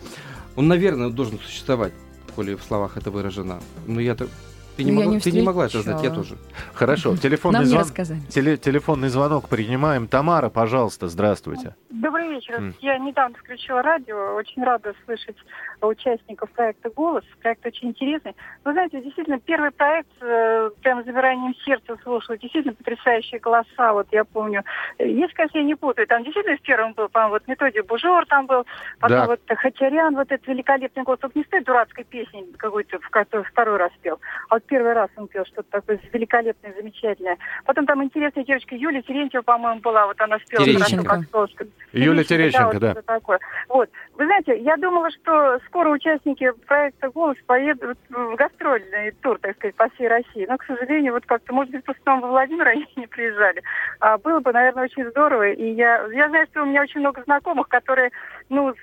Он, 0.55 0.67
наверное, 0.67 1.09
должен 1.09 1.37
существовать, 1.39 1.93
коли 2.35 2.55
в 2.55 2.63
словах 2.63 2.97
это 2.97 3.11
выражено. 3.11 3.59
Но 3.85 4.01
я-то... 4.01 4.27
Ты 4.75 4.83
не, 4.83 4.91
Ну, 4.91 4.97
могла, 5.01 5.13
не 5.13 5.19
ты 5.19 5.31
не 5.31 5.41
могла 5.43 5.65
это 5.67 5.81
знать, 5.81 6.01
я 6.03 6.09
тоже. 6.09 6.35
Хорошо, 6.73 7.15
телефонный, 7.15 7.65
звон- 7.65 7.85
теле- 8.29 8.57
телефонный 8.57 9.09
звонок 9.09 9.47
принимаем. 9.47 10.07
Тамара, 10.07 10.49
пожалуйста, 10.49 11.07
здравствуйте. 11.09 11.75
Добрый 11.91 12.27
вечер. 12.29 12.55
М. 12.55 12.73
Я 12.81 12.97
недавно 12.97 13.37
включила 13.37 13.81
радио. 13.83 14.35
Очень 14.35 14.63
рада 14.63 14.93
слышать 15.05 15.37
участников 15.81 16.49
проекта 16.51 16.89
«Голос». 16.89 17.23
Проект 17.41 17.65
очень 17.65 17.89
интересный. 17.89 18.35
Вы 18.65 18.73
знаете, 18.73 19.01
действительно, 19.01 19.39
первый 19.39 19.71
проект, 19.71 20.09
э, 20.21 20.69
прям 20.81 21.03
замиранием 21.05 21.53
сердца 21.65 21.95
слушала. 22.03 22.37
Действительно 22.37 22.73
потрясающие 22.73 23.39
голоса. 23.39 23.93
Вот 23.93 24.07
я 24.11 24.23
помню. 24.25 24.63
Есть, 24.99 25.33
конечно, 25.33 25.59
я 25.59 25.63
не 25.63 25.75
путаю. 25.75 26.07
Там 26.07 26.23
действительно 26.23 26.57
в 26.57 26.61
первом 26.61 26.93
был, 26.93 27.09
по-моему, 27.09 27.33
вот 27.35 27.47
Методий 27.47 27.81
Бужор 27.81 28.25
там 28.25 28.47
был. 28.47 28.65
Потом 28.99 29.17
Да. 29.19 29.25
вот 29.27 29.39
Хачарян, 29.47 30.15
вот 30.15 30.31
этот 30.31 30.47
великолепный 30.47 31.03
голос. 31.03 31.19
Вот 31.21 31.35
не 31.35 31.43
с 31.43 31.47
той 31.47 31.61
дурацкой 31.63 32.03
песни 32.05 32.45
какой-то, 32.57 32.99
в 32.99 33.09
которой 33.09 33.43
второй 33.43 33.77
раз 33.77 33.91
пел. 34.01 34.19
А 34.49 34.59
вот 34.63 34.67
первый 34.67 34.93
раз 34.93 35.09
он 35.15 35.27
пел 35.27 35.45
что-то 35.45 35.69
такое 35.69 35.99
великолепное, 36.11 36.73
замечательное. 36.73 37.37
Потом 37.65 37.85
там 37.85 38.03
интересная 38.03 38.43
девочка 38.43 38.75
Юлия 38.75 39.01
Терентьева, 39.01 39.43
по-моему, 39.43 39.81
была. 39.81 40.07
Вот 40.07 40.19
она 40.21 40.39
спела 40.39 40.65
Терещенко. 40.65 41.09
«Хорошо, 41.09 41.21
как 41.21 41.31
солнышко». 41.31 41.65
Юлия 41.91 42.23
Терещенко, 42.23 42.79
да. 42.79 42.87
вот 42.87 42.97
что 42.97 43.01
такое. 43.03 43.39
Вот. 43.69 43.89
Вы 44.15 44.25
знаете, 44.25 44.57
я 44.59 44.77
думала, 44.77 45.09
что 45.11 45.59
скоро 45.67 45.89
участники 45.89 46.51
проекта 46.67 47.09
«Голос» 47.09 47.37
поедут 47.45 47.97
в 48.09 48.35
гастрольный 48.35 49.11
тур, 49.21 49.37
так 49.39 49.55
сказать, 49.57 49.75
по 49.75 49.89
всей 49.89 50.07
России. 50.07 50.45
Но, 50.47 50.57
к 50.57 50.65
сожалению, 50.65 51.13
вот 51.13 51.25
как-то, 51.25 51.53
может 51.53 51.71
быть, 51.71 51.83
просто 51.83 52.03
там 52.03 52.21
во 52.21 52.29
Владимир 52.29 52.67
они 52.67 52.87
не 52.95 53.07
приезжали. 53.07 53.61
А 53.99 54.17
было 54.17 54.39
бы, 54.39 54.51
наверное, 54.51 54.85
очень 54.85 55.09
здорово. 55.09 55.51
И 55.51 55.71
я, 55.73 56.05
я 56.13 56.29
знаю, 56.29 56.47
что 56.51 56.63
у 56.63 56.65
меня 56.65 56.81
очень 56.81 56.99
много 56.99 57.23
знакомых, 57.23 57.67
которые, 57.67 58.11
ну, 58.49 58.73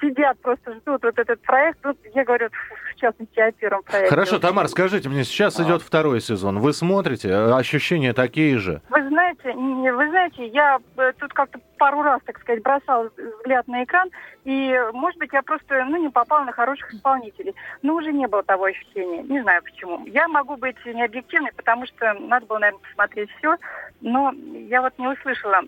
сидят, 0.00 0.38
просто 0.40 0.72
ждут 0.74 1.02
вот 1.02 1.18
этот 1.18 1.40
проект. 1.42 1.78
Ну, 1.84 1.94
я 2.14 2.24
говорю, 2.24 2.48
в 2.94 3.00
частности, 3.00 3.38
о 3.40 3.52
первом 3.52 3.82
проекте. 3.82 4.10
Хорошо, 4.10 4.32
Вот. 4.34 4.42
Тамар, 4.42 4.68
скажите 4.68 5.08
мне, 5.08 5.24
сейчас 5.24 5.58
А. 5.58 5.64
идет 5.64 5.82
второй 5.82 6.20
сезон. 6.20 6.58
Вы 6.58 6.72
смотрите, 6.72 7.28
э, 7.28 7.52
ощущения 7.52 8.12
такие 8.12 8.58
же? 8.58 8.80
Вы 8.90 9.08
знаете, 9.08 9.52
вы 9.52 10.08
знаете, 10.08 10.46
я 10.48 10.78
э, 10.96 11.12
тут 11.18 11.32
как-то 11.32 11.60
пару 11.78 12.02
раз, 12.02 12.20
так 12.26 12.38
сказать, 12.40 12.62
бросала 12.62 13.10
взгляд 13.38 13.66
на 13.68 13.84
экран, 13.84 14.10
и, 14.44 14.78
может 14.92 15.18
быть, 15.18 15.32
я 15.32 15.42
просто, 15.42 15.84
ну, 15.84 15.96
не 15.96 16.08
попала 16.10 16.44
на 16.44 16.52
хороших 16.52 16.92
исполнителей. 16.92 17.54
Но 17.82 17.94
уже 17.94 18.12
не 18.12 18.26
было 18.26 18.42
того 18.42 18.64
ощущения. 18.64 19.22
Не 19.22 19.42
знаю 19.42 19.62
почему. 19.62 20.04
Я 20.06 20.28
могу 20.28 20.56
быть 20.56 20.76
не 20.84 21.02
объективной, 21.04 21.52
потому 21.56 21.86
что 21.86 22.14
надо 22.14 22.46
было, 22.46 22.58
наверное, 22.58 22.82
посмотреть 22.82 23.30
все, 23.38 23.56
но 24.00 24.32
я 24.68 24.82
вот 24.82 24.92
не 24.98 25.08
услышала 25.08 25.60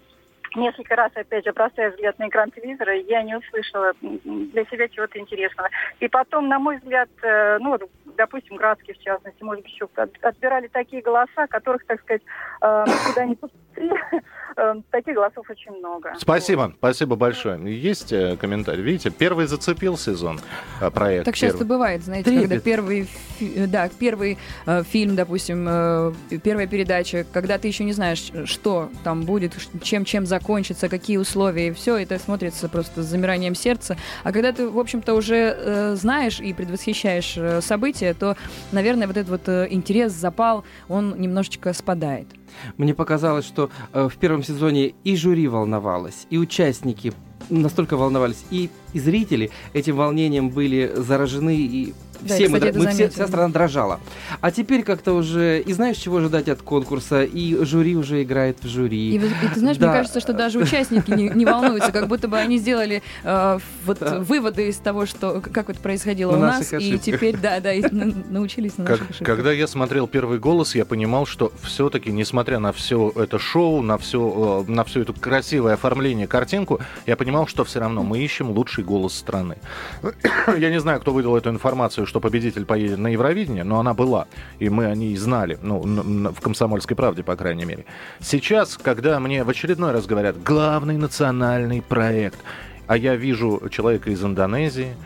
несколько 0.56 0.96
раз, 0.96 1.12
опять 1.14 1.44
же, 1.44 1.52
бросая 1.52 1.90
взгляд 1.90 2.18
на 2.18 2.28
экран 2.28 2.50
телевизора, 2.50 2.94
я 2.94 3.22
не 3.22 3.36
услышала 3.36 3.92
для 4.00 4.64
себя 4.66 4.88
чего-то 4.88 5.18
интересного. 5.18 5.68
И 6.00 6.08
потом, 6.08 6.48
на 6.48 6.58
мой 6.58 6.78
взгляд, 6.78 7.08
э, 7.22 7.58
ну, 7.60 7.78
допустим, 8.16 8.56
Градский, 8.56 8.94
в 8.94 8.98
частности, 8.98 9.42
может 9.42 9.64
быть, 9.64 9.72
еще 9.72 9.88
от- 9.96 10.24
отбирали 10.24 10.68
такие 10.68 11.02
голоса, 11.02 11.46
которых, 11.48 11.84
так 11.86 12.00
сказать, 12.00 12.22
э, 12.60 12.84
куда 13.06 13.24
ни 13.24 13.34
посмотри, 13.34 13.58
э, 13.71 13.71
таких 14.90 15.14
голосов 15.14 15.48
очень 15.48 15.72
много. 15.72 16.12
Спасибо, 16.18 16.72
спасибо 16.78 17.16
большое. 17.16 17.58
Есть 17.74 18.12
э, 18.12 18.36
комментарий? 18.36 18.82
Видите, 18.82 19.10
первый 19.10 19.46
зацепил 19.46 19.96
сезон 19.96 20.40
э, 20.80 20.90
проект. 20.90 21.24
Так 21.24 21.34
часто 21.34 21.58
первый. 21.58 21.68
бывает, 21.68 22.02
знаете, 22.04 22.30
Трепет. 22.30 22.48
когда 22.48 22.60
первый, 22.60 23.08
э, 23.40 23.66
да, 23.66 23.88
первый 23.98 24.38
э, 24.66 24.82
фильм, 24.84 25.16
допустим, 25.16 25.66
э, 25.68 26.12
первая 26.42 26.66
передача, 26.66 27.24
когда 27.32 27.58
ты 27.58 27.68
еще 27.68 27.84
не 27.84 27.92
знаешь, 27.92 28.30
что 28.44 28.90
там 29.04 29.22
будет, 29.22 29.54
чем 29.82 30.04
чем 30.04 30.26
закончится, 30.26 30.88
какие 30.88 31.16
условия, 31.16 31.68
и 31.68 31.72
все 31.72 31.96
это 31.96 32.18
смотрится 32.18 32.68
просто 32.68 33.02
с 33.02 33.06
замиранием 33.06 33.54
сердца. 33.54 33.96
А 34.22 34.32
когда 34.32 34.52
ты, 34.52 34.68
в 34.68 34.78
общем-то, 34.78 35.14
уже 35.14 35.56
э, 35.56 35.94
знаешь 35.94 36.40
и 36.40 36.52
предвосхищаешь 36.52 37.64
события, 37.64 38.14
то, 38.14 38.36
наверное, 38.70 39.06
вот 39.06 39.16
этот 39.16 39.30
вот 39.30 39.48
интерес, 39.70 40.12
запал, 40.12 40.64
он 40.88 41.20
немножечко 41.20 41.72
спадает. 41.72 42.28
Мне 42.76 42.94
показалось, 42.94 43.44
что 43.44 43.70
э, 43.92 44.08
в 44.08 44.16
первом 44.16 44.42
сезоне 44.42 44.94
и 45.04 45.16
жюри 45.16 45.48
волновалось, 45.48 46.26
и 46.30 46.38
участники 46.38 47.12
настолько 47.50 47.96
волновались. 47.96 48.44
И, 48.50 48.70
и 48.92 48.98
зрители 49.00 49.50
этим 49.72 49.96
волнением 49.96 50.50
были 50.50 50.92
заражены, 50.96 51.56
и 51.56 51.92
Да, 52.20 52.34
все 52.36 52.48
мы, 52.48 52.58
кстати, 52.58 52.70
это 52.70 52.78
мы 52.78 52.90
все- 52.92 53.08
вся 53.08 53.26
страна 53.26 53.48
дрожала. 53.48 54.00
А 54.40 54.50
теперь 54.52 54.82
как-то 54.84 55.12
уже 55.14 55.60
и 55.60 55.72
знаешь, 55.72 55.96
чего 55.96 56.18
ожидать 56.18 56.48
от 56.48 56.62
конкурса, 56.62 57.24
и 57.24 57.56
жюри 57.64 57.96
уже 57.96 58.22
играет 58.22 58.58
в 58.62 58.68
жюри. 58.68 59.10
И, 59.10 59.16
и 59.16 59.20
ты 59.52 59.58
знаешь, 59.58 59.76
Да. 59.78 59.88
мне 59.88 59.96
кажется, 59.96 60.20
что 60.20 60.32
даже 60.32 60.58
участники 60.60 61.10
не, 61.10 61.28
не 61.30 61.44
волнуются, 61.44 61.90
как 61.90 62.06
будто 62.08 62.28
бы 62.28 62.38
они 62.38 62.58
сделали 62.58 63.02
э, 63.24 63.58
вот 63.86 63.98
Да. 63.98 64.20
выводы 64.20 64.68
из 64.68 64.76
того, 64.76 65.06
что 65.06 65.40
как 65.40 65.68
это 65.70 65.80
происходило 65.80 66.32
На 66.32 66.36
у 66.38 66.40
нас, 66.40 66.72
и 66.72 66.76
ошибках. 66.76 67.00
теперь, 67.02 67.36
да, 67.36 67.58
да, 67.60 67.72
и 67.72 67.82
на- 67.90 68.12
научились 68.30 68.78
на 68.78 68.84
Как- 68.84 69.00
наших 69.00 69.10
ошибках. 69.10 69.36
когда 69.36 69.52
я 69.52 69.66
смотрел 69.66 70.06
первый 70.06 70.38
голос, 70.38 70.74
я 70.76 70.84
понимал, 70.84 71.26
что 71.26 71.52
все-таки, 71.62 72.12
несмотря 72.12 72.58
на 72.60 72.72
все 72.72 73.12
это 73.16 73.38
шоу, 73.40 73.82
на 73.82 73.98
все, 73.98 74.64
на 74.68 74.84
всю 74.84 75.00
эту 75.00 75.12
красивое 75.14 75.74
оформление, 75.74 76.26
картинку, 76.28 76.78
я 77.06 77.16
понимал, 77.16 77.46
что 77.48 77.64
все 77.64 77.80
равно 77.80 78.02
мы 78.04 78.20
ищем 78.20 78.50
лучший 78.50 78.81
голос 78.82 79.14
страны. 79.14 79.56
Я 80.58 80.70
не 80.70 80.80
знаю, 80.80 81.00
кто 81.00 81.12
выдал 81.12 81.36
эту 81.36 81.50
информацию, 81.50 82.06
что 82.06 82.20
победитель 82.20 82.64
поедет 82.64 82.98
на 82.98 83.08
Евровидение, 83.08 83.64
но 83.64 83.78
она 83.78 83.94
была, 83.94 84.26
и 84.58 84.68
мы 84.68 84.86
о 84.86 84.94
ней 84.94 85.16
знали, 85.16 85.58
ну, 85.62 85.80
в 85.80 86.40
«Комсомольской 86.40 86.96
правде», 86.96 87.22
по 87.22 87.36
крайней 87.36 87.64
мере. 87.64 87.84
Сейчас, 88.20 88.76
когда 88.76 89.18
мне 89.20 89.44
в 89.44 89.48
очередной 89.48 89.92
раз 89.92 90.06
говорят 90.06 90.42
«главный 90.42 90.96
национальный 90.96 91.82
проект», 91.82 92.38
а 92.86 92.96
я 92.96 93.16
вижу 93.16 93.68
человека 93.70 94.10
из 94.10 94.22
Индонезии, 94.24 94.96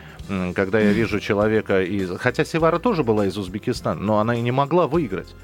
когда 0.54 0.80
я 0.80 0.92
вижу 0.92 1.20
человека 1.20 1.82
из... 1.82 2.10
Хотя 2.18 2.44
Севара 2.44 2.78
тоже 2.78 3.04
была 3.04 3.26
из 3.26 3.36
Узбекистана, 3.36 4.00
но 4.00 4.18
она 4.18 4.34
и 4.34 4.40
не 4.40 4.50
могла 4.50 4.86
выиграть. 4.86 5.34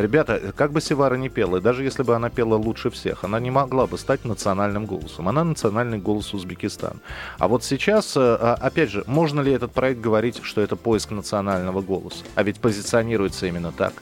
Ребята, 0.00 0.52
как 0.56 0.72
бы 0.72 0.80
Севара 0.80 1.16
не 1.16 1.28
пела, 1.28 1.58
и 1.58 1.60
даже 1.60 1.84
если 1.84 2.02
бы 2.02 2.14
она 2.14 2.30
пела 2.30 2.54
лучше 2.54 2.90
всех, 2.90 3.24
она 3.24 3.38
не 3.38 3.50
могла 3.50 3.86
бы 3.86 3.98
стать 3.98 4.24
национальным 4.24 4.86
голосом. 4.86 5.28
Она 5.28 5.44
национальный 5.44 5.98
голос 5.98 6.32
Узбекистана. 6.32 6.96
А 7.38 7.48
вот 7.48 7.64
сейчас, 7.64 8.16
э, 8.16 8.20
а, 8.20 8.54
опять 8.54 8.90
же, 8.90 9.04
можно 9.06 9.40
ли 9.40 9.52
этот 9.52 9.72
проект 9.72 10.00
говорить, 10.00 10.40
что 10.42 10.60
это 10.60 10.76
поиск 10.76 11.10
национального 11.10 11.82
голоса? 11.82 12.24
А 12.34 12.42
ведь 12.42 12.60
позиционируется 12.60 13.46
именно 13.46 13.72
так. 13.72 13.92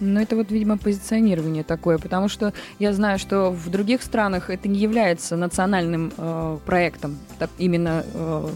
Ну, 0.00 0.20
это 0.20 0.36
вот, 0.36 0.50
видимо, 0.50 0.76
позиционирование 0.76 1.62
такое, 1.62 1.98
потому 1.98 2.28
что 2.28 2.52
я 2.78 2.92
знаю, 2.92 3.18
что 3.18 3.50
в 3.50 3.70
других 3.70 4.02
странах 4.02 4.50
это 4.50 4.68
не 4.68 4.78
является 4.78 5.36
национальным 5.36 6.12
э, 6.16 6.58
проектом 6.66 7.18
так, 7.38 7.50
именно 7.58 8.04
э, 8.12 8.48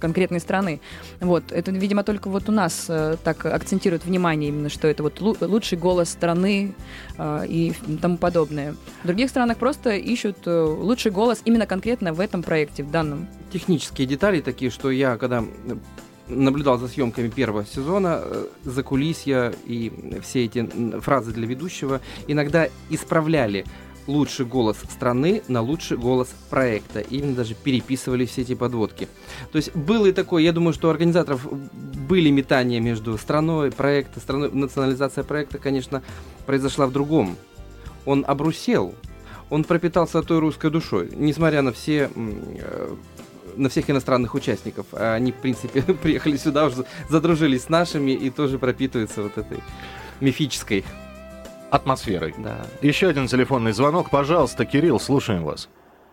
конкретной 0.00 0.40
страны. 0.40 0.80
Вот, 1.20 1.52
это, 1.52 1.70
видимо, 1.70 2.02
только 2.02 2.28
вот 2.28 2.48
у 2.48 2.52
нас 2.52 2.86
э, 2.88 3.16
так 3.22 3.46
акцентируют 3.46 4.04
внимание 4.04 4.48
именно, 4.48 4.68
что 4.68 4.88
это 4.88 5.02
вот 5.02 5.20
лу- 5.20 5.46
лучший 5.46 5.78
голос 5.78 6.08
страны 6.10 6.74
э, 7.18 7.46
и 7.48 7.72
тому 8.02 8.16
подобное. 8.16 8.74
В 9.02 9.06
других 9.06 9.30
странах 9.30 9.58
просто 9.58 9.90
ищут 9.90 10.38
э, 10.46 10.62
лучший 10.62 11.12
голос 11.12 11.42
именно 11.44 11.66
конкретно 11.66 12.12
в 12.12 12.20
этом 12.20 12.42
проекте, 12.42 12.82
в 12.82 12.90
данном. 12.90 13.28
технические 13.52 14.06
детали 14.06 14.40
такие, 14.40 14.70
что 14.70 14.90
я, 14.90 15.16
когда 15.16 15.44
наблюдал 16.30 16.78
за 16.78 16.88
съемками 16.88 17.28
первого 17.28 17.64
сезона, 17.66 18.20
э, 18.22 18.46
за 18.64 18.82
кулисья 18.82 19.52
и 19.66 19.92
все 20.22 20.44
эти 20.44 20.66
фразы 21.00 21.32
для 21.32 21.46
ведущего, 21.46 22.00
иногда 22.26 22.68
исправляли 22.88 23.64
лучший 24.06 24.46
голос 24.46 24.78
страны 24.90 25.42
на 25.48 25.60
лучший 25.60 25.96
голос 25.96 26.28
проекта. 26.48 27.00
Именно 27.00 27.36
даже 27.36 27.54
переписывали 27.54 28.24
все 28.26 28.42
эти 28.42 28.54
подводки. 28.54 29.08
То 29.52 29.56
есть 29.56 29.74
было 29.74 30.06
и 30.06 30.12
такое, 30.12 30.42
я 30.42 30.52
думаю, 30.52 30.74
что 30.74 30.88
у 30.88 30.90
организаторов 30.90 31.46
были 32.08 32.30
метания 32.30 32.80
между 32.80 33.16
страной, 33.18 33.70
проекта, 33.70 34.20
страной, 34.20 34.50
национализация 34.52 35.24
проекта, 35.24 35.58
конечно, 35.58 36.02
произошла 36.46 36.86
в 36.86 36.92
другом. 36.92 37.36
Он 38.06 38.24
обрусел, 38.26 38.94
он 39.50 39.64
пропитался 39.64 40.22
той 40.22 40.38
русской 40.38 40.70
душой, 40.70 41.10
несмотря 41.14 41.62
на 41.62 41.72
все 41.72 42.10
э, 42.14 42.94
на 43.56 43.68
всех 43.68 43.88
иностранных 43.90 44.34
участников. 44.34 44.86
А 44.92 45.14
Они, 45.14 45.32
в 45.32 45.36
принципе, 45.40 45.82
приехали 46.02 46.36
сюда, 46.36 46.66
уже 46.66 46.84
задружились 47.08 47.64
с 47.64 47.68
нашими 47.68 48.10
и 48.12 48.30
тоже 48.30 48.58
пропитываются 48.58 49.22
вот 49.22 49.36
этой 49.38 49.58
мифической, 50.20 50.84
Атмосферой. 51.70 52.34
да. 52.38 52.56
Еще 52.82 53.08
один 53.08 53.26
телефонный 53.28 53.72
звонок. 53.72 54.10
Пожалуйста, 54.10 54.64
Кирилл, 54.64 54.98
слушаем 54.98 55.44
вас. 55.44 55.68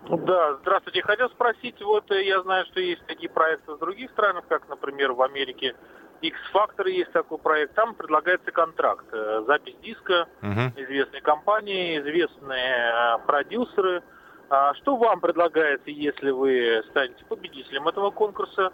Да, 0.07 0.55
здравствуйте. 0.61 1.01
Хотел 1.01 1.29
спросить, 1.29 1.81
вот 1.81 2.09
э, 2.11 2.23
я 2.25 2.41
знаю, 2.43 2.65
что 2.67 2.79
есть 2.79 3.01
такие 3.07 3.29
проекты 3.29 3.73
в 3.73 3.79
других 3.79 4.11
странах, 4.11 4.43
как, 4.47 4.69
например, 4.69 5.13
в 5.13 5.21
Америке 5.21 5.75
X-Factor 6.21 6.87
есть 6.89 7.11
такой 7.11 7.39
проект. 7.39 7.73
Там 7.73 7.93
предлагается 7.95 8.51
контракт, 8.51 9.05
э, 9.11 9.43
запись 9.47 9.75
диска, 9.83 10.27
Мгм. 10.41 10.73
известные 10.77 11.21
компании, 11.21 11.99
известные 11.99 12.91
э, 12.91 13.17
продюсеры. 13.25 14.03
А 14.49 14.73
Что 14.75 14.95
вам 14.95 15.19
предлагается, 15.19 15.89
если 15.89 16.31
вы 16.31 16.83
станете 16.89 17.23
победителем 17.25 17.87
этого 17.87 18.11
конкурса? 18.11 18.71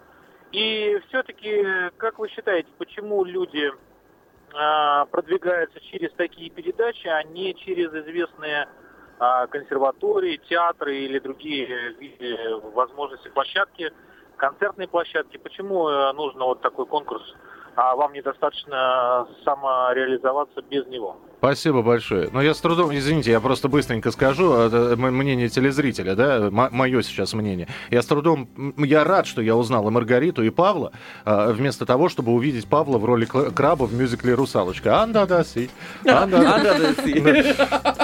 И 0.52 1.00
все-таки, 1.08 1.90
как 1.96 2.18
вы 2.20 2.28
считаете, 2.28 2.68
почему 2.78 3.24
люди 3.24 3.72
а, 4.54 5.06
продвигаются 5.06 5.80
через 5.80 6.12
такие 6.12 6.48
передачи, 6.48 7.08
а 7.08 7.24
не 7.24 7.54
через 7.56 7.92
известные 7.92 8.68
а, 9.18 9.48
консерватории, 9.48 10.40
театры 10.48 10.96
или 10.96 11.18
другие 11.18 11.96
возможности 12.72 13.28
площадки, 13.30 13.92
концертные 14.36 14.86
площадки. 14.86 15.38
Почему 15.38 15.88
э, 15.88 16.12
нужно 16.12 16.44
вот 16.44 16.60
такой 16.60 16.86
конкурс, 16.86 17.22
а 17.76 17.94
вам 17.96 18.12
недостаточно 18.12 19.26
самореализоваться 19.44 20.62
без 20.70 20.86
него? 20.86 21.16
Спасибо 21.38 21.82
большое. 21.82 22.30
Но 22.32 22.40
я 22.40 22.54
с 22.54 22.60
трудом, 22.60 22.90
извините, 22.94 23.30
я 23.30 23.40
просто 23.40 23.68
быстренько 23.68 24.10
скажу, 24.12 24.50
это 24.54 24.94
м- 24.94 25.14
мнение 25.14 25.48
телезрителя, 25.50 26.14
да, 26.14 26.48
мое 26.50 27.02
сейчас 27.02 27.34
мнение. 27.34 27.68
Я 27.90 28.00
с 28.00 28.06
трудом, 28.06 28.48
я 28.78 29.04
рад, 29.04 29.26
что 29.26 29.42
я 29.42 29.54
узнал 29.54 29.86
и 29.86 29.90
Маргариту, 29.90 30.42
и 30.42 30.48
Павла, 30.48 30.92
а, 31.26 31.52
вместо 31.52 31.84
того, 31.84 32.08
чтобы 32.08 32.32
увидеть 32.32 32.66
Павла 32.66 32.96
в 32.96 33.04
роли 33.04 33.26
краба 33.26 33.84
в 33.84 33.92
мюзикле 33.92 34.32
«Русалочка». 34.34 35.02
Анда 35.02 35.26
да 35.26 35.44
си. 35.44 35.68
Анда 36.06 36.38
Э, 36.44 37.54
Но 37.64 38.03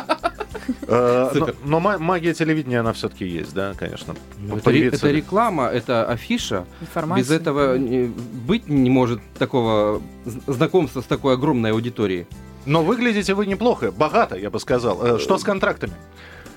Супер. 1.33 1.55
но 1.65 1.81
ма- 1.81 1.99
магия 1.99 2.35
телевидения, 2.35 2.81
она 2.81 2.93
все-таки 2.93 3.27
есть, 3.27 3.55
да, 3.55 3.75
конечно. 3.79 4.15
Это, 4.55 4.71
это 4.71 5.11
реклама, 5.11 5.67
это 5.67 6.05
афиша. 6.05 6.65
Информация. 6.81 7.23
Без 7.25 7.31
этого 7.31 7.77
не- 7.79 8.07
быть 8.47 8.69
не 8.69 8.91
может 8.91 9.21
такого 9.39 10.03
знакомства 10.47 11.01
с 11.01 11.05
такой 11.05 11.35
огромной 11.35 11.73
аудиторией. 11.73 12.27
Но 12.67 12.83
выглядите 12.83 13.35
вы 13.35 13.47
неплохо, 13.47 13.91
богато, 13.93 14.37
я 14.37 14.51
бы 14.51 14.61
сказал. 14.61 15.17
Э, 15.17 15.19
Что 15.19 15.39
с 15.39 15.45
контрактами? 15.45 15.95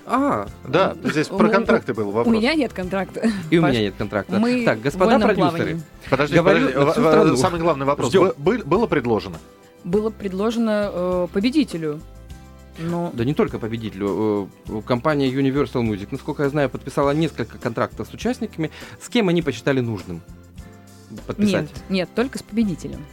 А, 0.05 0.47
Да, 0.67 0.95
здесь 1.03 1.31
У- 1.31 1.37
про 1.37 1.47
у- 1.47 1.51
контракты 1.51 1.93
был 1.93 2.09
У 2.09 2.11
вопрос. 2.11 2.35
меня 2.35 2.55
нет 2.55 2.73
контракта. 2.73 3.21
и 3.49 3.57
у 3.57 3.61
меня 3.65 3.79
нет 3.81 3.93
контракта. 3.97 4.37
Мы 4.37 4.65
так, 4.65 4.81
господа 4.81 5.17
продюсеры. 5.19 5.79
Подождите, 6.09 6.41
Говорю 6.41 6.67
подождите, 6.93 7.37
самый 7.37 7.61
главный 7.61 7.85
вопрос. 7.85 8.13
Было 8.13 8.85
предложено? 8.87 9.37
Было 9.85 10.09
предложено 10.09 10.89
э, 10.91 11.27
победителю. 11.31 12.01
Но 12.79 13.11
Да 13.13 13.23
не 13.23 13.33
только 13.33 13.59
победителю. 13.59 14.49
Э, 14.67 14.81
Компания 14.85 15.31
Universal 15.31 15.83
Music, 15.83 16.07
насколько 16.11 16.43
я 16.43 16.49
знаю, 16.49 16.69
подписала 16.69 17.11
несколько 17.11 17.57
контрактов 17.57 18.07
с 18.07 18.13
участниками, 18.13 18.71
с 19.01 19.09
кем 19.09 19.29
они 19.29 19.41
посчитали 19.41 19.79
нужным 19.79 20.21
подписать. 21.27 21.61
нет, 21.61 21.83
нет, 21.89 22.09
только 22.15 22.39
с 22.39 22.43
победителем. 22.43 23.05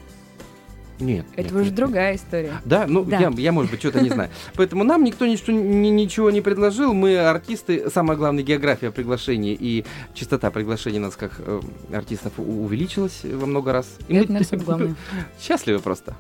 Нет. 1.00 1.26
Это 1.34 1.42
нет, 1.48 1.52
уже 1.52 1.64
нет, 1.66 1.74
другая 1.74 2.16
история. 2.16 2.52
Да, 2.64 2.86
ну 2.86 3.04
Да. 3.04 3.18
Я, 3.18 3.32
я, 3.36 3.52
может 3.52 3.70
быть, 3.70 3.80
что-то 3.80 4.00
не 4.00 4.10
знаю. 4.10 4.30
Поэтому 4.56 4.84
нам 4.84 5.02
никто 5.04 5.26
ничего, 5.26 5.52
ни- 5.56 5.88
ничего 5.88 6.30
не 6.30 6.40
предложил. 6.40 6.92
Мы 6.94 7.18
артисты, 7.18 7.90
самое 7.90 8.18
главное, 8.18 8.42
география 8.44 8.90
приглашений 8.90 9.56
и 9.58 9.84
частота 10.14 10.50
приглашений 10.50 10.98
нас 10.98 11.16
как 11.16 11.32
э, 11.38 11.60
артистов 11.92 12.34
увеличилась 12.38 13.20
во 13.24 13.46
много 13.46 13.72
раз. 13.72 13.86
И 14.08 14.14
Это, 14.16 14.32
мы 14.32 14.38
наверное, 14.40 14.64
главное. 14.64 14.94
счастливы 15.40 15.78
просто. 15.80 16.14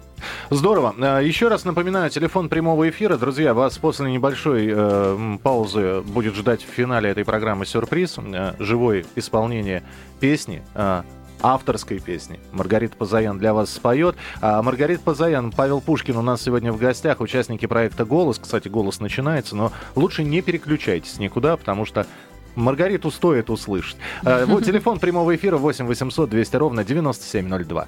Здорово. 0.50 0.94
Э, 0.98 1.20
Еще 1.24 1.48
раз 1.48 1.64
напоминаю, 1.64 2.10
телефон 2.10 2.48
прямого 2.48 2.88
эфира. 2.88 3.16
Друзья, 3.16 3.54
вас 3.54 3.78
после 3.78 4.10
небольшой 4.10 4.68
э, 4.72 5.36
паузы 5.42 6.00
будет 6.02 6.34
ждать 6.34 6.62
в 6.62 6.68
финале 6.68 7.10
этой 7.10 7.24
программы 7.24 7.66
сюрприз. 7.66 8.16
Э, 8.18 8.54
живое 8.58 9.04
исполнение 9.16 9.82
песни. 10.20 10.62
э, 10.74 11.02
авторской 11.42 11.98
песни. 12.00 12.40
Маргарита 12.52 12.96
Пазаян 12.96 13.38
для 13.38 13.54
вас 13.54 13.70
споет. 13.70 14.16
А 14.40 14.62
Маргарита 14.62 15.02
Пазаян, 15.02 15.52
Павел 15.52 15.80
Пушкин 15.80 16.16
у 16.16 16.22
нас 16.22 16.42
сегодня 16.42 16.72
в 16.72 16.78
гостях, 16.78 17.20
участники 17.20 17.66
проекта 17.66 18.04
«Голос». 18.04 18.38
Кстати, 18.38 18.68
«Голос» 18.68 19.00
начинается, 19.00 19.56
но 19.56 19.72
лучше 19.94 20.22
не 20.24 20.42
переключайтесь 20.42 21.18
никуда, 21.18 21.56
потому 21.56 21.84
что 21.84 22.06
Маргариту 22.56 23.10
стоит 23.10 23.50
услышать. 23.50 23.96
Э, 24.24 24.44
Вот 24.46 24.64
телефон 24.66 24.98
прямого 24.98 25.34
эфира 25.34 25.56
8 25.56 25.86
800 25.86 26.28
200 26.30 26.56
ровно 26.56 26.84
9702. 26.84 27.86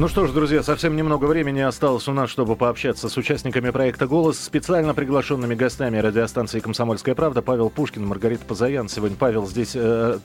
Ну 0.00 0.08
что 0.08 0.26
ж, 0.26 0.32
друзья, 0.32 0.62
совсем 0.62 0.96
немного 0.96 1.26
времени 1.26 1.60
осталось 1.60 2.08
у 2.08 2.14
нас, 2.14 2.30
чтобы 2.30 2.56
пообщаться 2.56 3.10
с 3.10 3.18
участниками 3.18 3.68
проекта 3.68 4.06
«Голос», 4.06 4.40
специально 4.40 4.94
приглашенными 4.94 5.54
гостями 5.54 5.98
радиостанции 5.98 6.60
«Комсомольская 6.60 7.14
правда» 7.14 7.42
Павел 7.42 7.68
Пушкин, 7.68 8.06
Маргарита 8.06 8.46
Позаян. 8.46 8.88
Сегодня 8.88 9.18
Павел 9.18 9.46
здесь 9.46 9.72
э, 9.74 10.18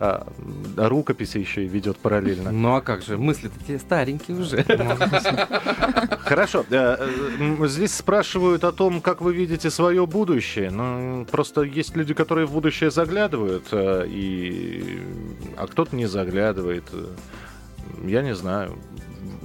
э, 0.00 0.22
рукописи 0.76 1.38
еще 1.38 1.64
и 1.64 1.66
ведет 1.66 1.96
параллельно. 1.96 2.52
Ну 2.52 2.74
а 2.74 2.82
как 2.82 3.00
же, 3.00 3.16
мысли-то 3.16 3.54
те 3.66 3.78
старенькие 3.78 4.36
уже. 4.36 4.64
Хорошо. 6.18 6.66
Э, 6.68 6.98
э, 7.40 7.66
здесь 7.68 7.94
спрашивают 7.94 8.64
о 8.64 8.72
том, 8.72 9.00
как 9.00 9.22
вы 9.22 9.32
видите 9.32 9.70
свое 9.70 10.06
будущее. 10.06 10.70
Ну, 10.70 11.24
просто 11.24 11.62
есть 11.62 11.96
люди, 11.96 12.12
которые 12.12 12.46
в 12.46 12.52
будущее 12.52 12.90
заглядывают, 12.90 13.68
э, 13.72 14.04
и... 14.08 15.00
а 15.56 15.66
кто-то 15.68 15.96
не 15.96 16.04
заглядывает. 16.04 16.84
Я 18.04 18.20
не 18.20 18.34
знаю. 18.34 18.76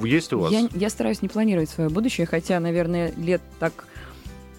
Есть 0.04 0.34
у 0.34 0.40
вас? 0.40 0.52
Я, 0.52 0.68
я 0.74 0.90
стараюсь 0.90 1.22
не 1.22 1.30
планировать 1.30 1.70
свое 1.70 1.90
будущее, 1.90 2.28
хотя, 2.28 2.60
наверное, 2.60 3.14
лет 3.16 3.42
так 3.60 3.86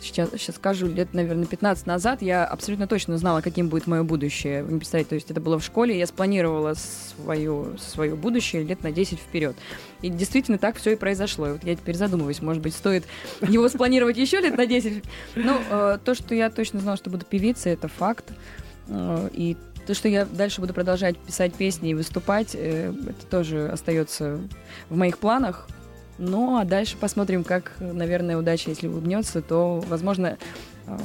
сейчас, 0.00 0.30
сейчас 0.32 0.56
скажу, 0.56 0.86
лет, 0.86 1.14
наверное, 1.14 1.46
15 1.46 1.86
назад 1.86 2.22
я 2.22 2.44
абсолютно 2.44 2.86
точно 2.86 3.18
знала, 3.18 3.40
каким 3.40 3.68
будет 3.68 3.86
мое 3.86 4.02
будущее. 4.02 4.62
Вы 4.62 4.72
не 4.72 4.78
представляете, 4.78 5.10
то 5.10 5.14
есть 5.14 5.30
это 5.30 5.40
было 5.40 5.58
в 5.58 5.64
школе, 5.64 5.98
я 5.98 6.06
спланировала 6.06 6.74
свое, 6.74 7.76
свое 7.78 8.14
будущее 8.14 8.62
лет 8.62 8.82
на 8.82 8.92
10 8.92 9.18
вперед. 9.18 9.56
И 10.02 10.08
действительно 10.08 10.58
так 10.58 10.76
все 10.76 10.92
и 10.92 10.96
произошло. 10.96 11.48
И 11.48 11.52
вот 11.52 11.64
я 11.64 11.74
теперь 11.74 11.96
задумываюсь, 11.96 12.40
может 12.42 12.62
быть, 12.62 12.74
стоит 12.74 13.04
его 13.40 13.68
спланировать 13.68 14.16
еще 14.16 14.40
лет 14.40 14.56
на 14.56 14.66
10. 14.66 15.04
Ну, 15.36 15.58
э, 15.70 15.98
то, 16.04 16.14
что 16.14 16.34
я 16.34 16.50
точно 16.50 16.80
знала, 16.80 16.96
что 16.96 17.10
буду 17.10 17.24
певицей, 17.24 17.72
это 17.72 17.88
факт. 17.88 18.32
Э, 18.88 19.28
и 19.32 19.56
то, 19.88 19.94
что 19.94 20.06
я 20.06 20.26
дальше 20.26 20.60
буду 20.60 20.74
продолжать 20.74 21.16
писать 21.16 21.54
песни 21.54 21.90
и 21.90 21.94
выступать, 21.94 22.50
э, 22.54 22.92
это 23.08 23.26
тоже 23.30 23.70
остается 23.70 24.38
в 24.90 24.96
моих 24.98 25.16
планах. 25.16 25.66
Ну, 26.18 26.58
а 26.58 26.66
дальше 26.66 26.98
посмотрим, 26.98 27.42
как, 27.42 27.72
наверное, 27.80 28.36
удача, 28.36 28.68
если 28.68 28.86
улыбнется, 28.86 29.40
то, 29.40 29.82
возможно, 29.88 30.36
э, 30.86 30.98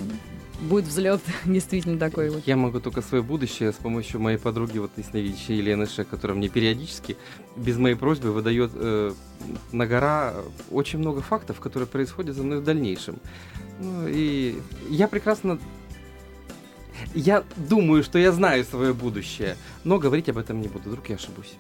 будет 0.64 0.84
взлет 0.84 1.22
действительно 1.46 1.98
такой 1.98 2.30
вот. 2.30 2.44
Я 2.46 2.58
могу 2.58 2.82
только 2.82 3.02
свое 3.02 3.24
будущее 3.24 3.72
с 3.72 3.76
помощью 3.76 4.20
моей 4.20 4.38
подруги, 4.38 4.80
вот 4.80 4.92
ясновидящей 4.98 5.56
Елены 5.56 5.88
Шек, 5.88 6.10
которая 6.10 6.38
мне 6.38 6.50
периодически, 6.50 7.16
без 7.56 7.78
моей 7.78 7.96
просьбы, 7.96 8.34
выдает 8.34 8.72
э, 8.74 9.14
на 9.72 9.88
гора 9.88 10.34
очень 10.72 11.00
много 11.00 11.22
фактов, 11.22 11.62
которые 11.62 11.88
происходят 11.88 12.36
за 12.36 12.44
мной 12.44 12.60
в 12.60 12.66
дальнейшем. 12.66 13.16
Ну, 13.80 14.08
и 14.10 14.60
я 14.90 15.08
прекрасно 15.08 15.58
я 17.14 17.44
думаю, 17.56 18.04
что 18.04 18.20
я 18.20 18.32
знаю 18.32 18.64
свое 18.64 18.94
будущее, 18.94 19.56
но 19.84 20.00
говорить 20.00 20.30
об 20.30 20.38
этом 20.38 20.62
не 20.62 20.68
буду, 20.68 20.90
вдруг 20.90 21.10
я 21.10 21.16
ошибусь. 21.16 21.54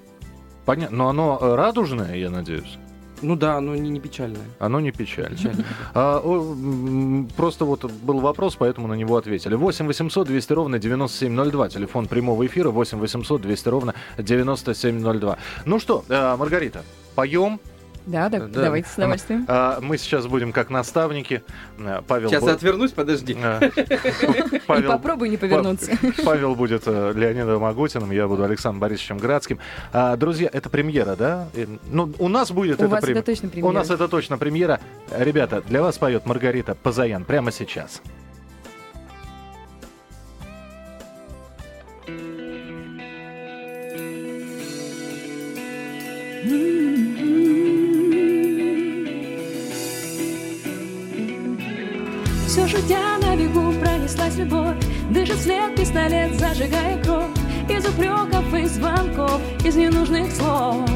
Понятно. 0.66 0.98
Но 0.98 1.10
оно 1.10 1.38
э, 1.42 1.56
радужное, 1.56 2.16
я 2.16 2.30
надеюсь. 2.30 2.78
Ну 3.22 3.38
да, 3.38 3.56
оно 3.56 3.76
не, 3.76 3.90
не 3.90 4.00
печальное. 4.00 4.42
Оно 4.60 4.80
не 4.80 4.92
печальное. 4.92 5.38
печальное. 5.38 5.66
А, 5.94 6.20
о, 6.24 7.26
просто 7.38 7.66
вот 7.66 7.86
был 7.86 8.20
вопрос, 8.20 8.56
поэтому 8.56 8.88
на 8.88 8.96
него 8.96 9.16
ответили. 9.16 9.56
8 9.56 9.88
800 9.88 10.28
200 10.28 10.54
ровно 10.54 10.80
9702. 10.80 11.70
Телефон 11.70 12.08
прямого 12.08 12.46
эфира 12.46 12.70
8 12.70 13.00
800 13.00 13.42
200 13.42 13.70
ровно 13.70 13.94
9702. 14.18 15.38
Ну 15.66 15.80
что, 15.80 16.04
э, 16.10 16.36
Маргарита, 16.36 16.84
поем, 17.16 17.60
да, 18.06 18.30
да, 18.30 18.40
да. 18.40 18.62
давайте 18.64 18.90
с 18.90 18.98
удовольствием. 18.98 19.46
А, 19.48 19.80
мы 19.82 19.98
сейчас 19.98 20.28
будем 20.28 20.52
как 20.52 20.70
наставники. 20.70 21.44
Э, 21.80 22.02
Павел 22.08 22.30
сейчас 22.30 22.42
будет... 22.42 22.56
отвернусь, 22.56 22.92
подожди. 22.92 23.38
А, 23.42 23.60
И 24.80 24.82
попробуй 24.84 25.30
не 25.30 25.38
повернуться. 25.38 25.92
Павел 26.26 26.56
будет 26.56 26.84
э, 26.86 27.14
Леонидом 27.16 27.64
Агутиным, 27.64 28.12
я 28.12 28.28
буду 28.28 28.44
Александром 28.44 28.80
Борисовичем 28.82 29.18
Градским. 29.18 29.60
А, 29.92 30.16
друзья, 30.16 30.50
это 30.52 30.70
премьера, 30.70 31.16
да? 31.16 31.48
Ну, 31.92 32.14
у 32.20 32.28
нас 32.28 32.52
будет 32.52 32.80
это 32.80 32.90
премьера. 32.90 33.20
это 33.20 33.26
точно 33.26 33.50
премьера. 33.50 33.70
У 33.70 33.74
нас 33.74 33.90
это 33.90 34.08
точно 34.08 34.38
премьера. 34.38 34.80
Ребята, 35.12 35.62
для 35.62 35.82
вас 35.82 35.98
поет 35.98 36.26
Маргарита 36.26 36.76
Позаян 36.76 37.24
прямо 37.24 37.52
сейчас. 37.52 38.02
Все 38.02 38.23
пистолет, 55.94 56.40
зажигая 56.40 57.02
кровь 57.04 57.30
Из 57.70 57.86
упреков 57.86 58.54
и 58.54 58.66
звонков, 58.66 59.40
из 59.64 59.76
ненужных 59.76 60.32
слов. 60.32 60.90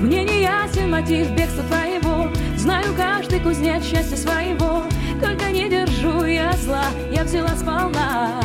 Мне 0.00 0.24
не 0.24 0.42
ясен 0.42 0.90
мотив 0.90 1.30
бегства 1.30 1.62
твоего. 1.64 2.30
Знаю 2.56 2.94
каждый 2.96 3.40
кузнец 3.40 3.84
счастья 3.84 4.16
своего. 4.16 4.84
Только 5.20 5.50
не 5.50 5.68
держу 5.68 6.24
я 6.24 6.52
зла, 6.52 6.86
я 7.10 7.24
взяла 7.24 7.56
сполна. 7.56 8.40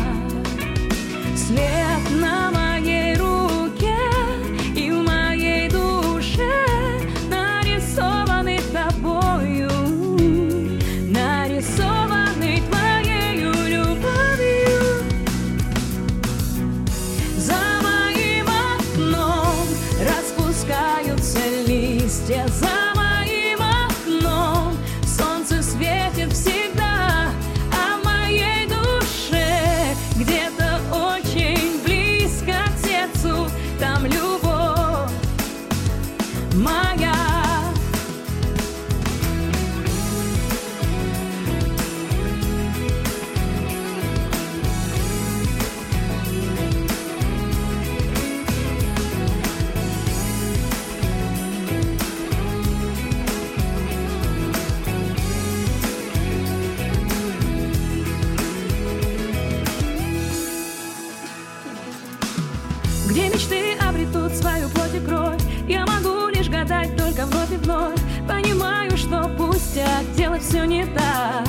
След 1.36 1.91
моя. 36.72 36.96
Где 36.96 37.11
все 70.42 70.66
не 70.66 70.86
так. 70.86 71.48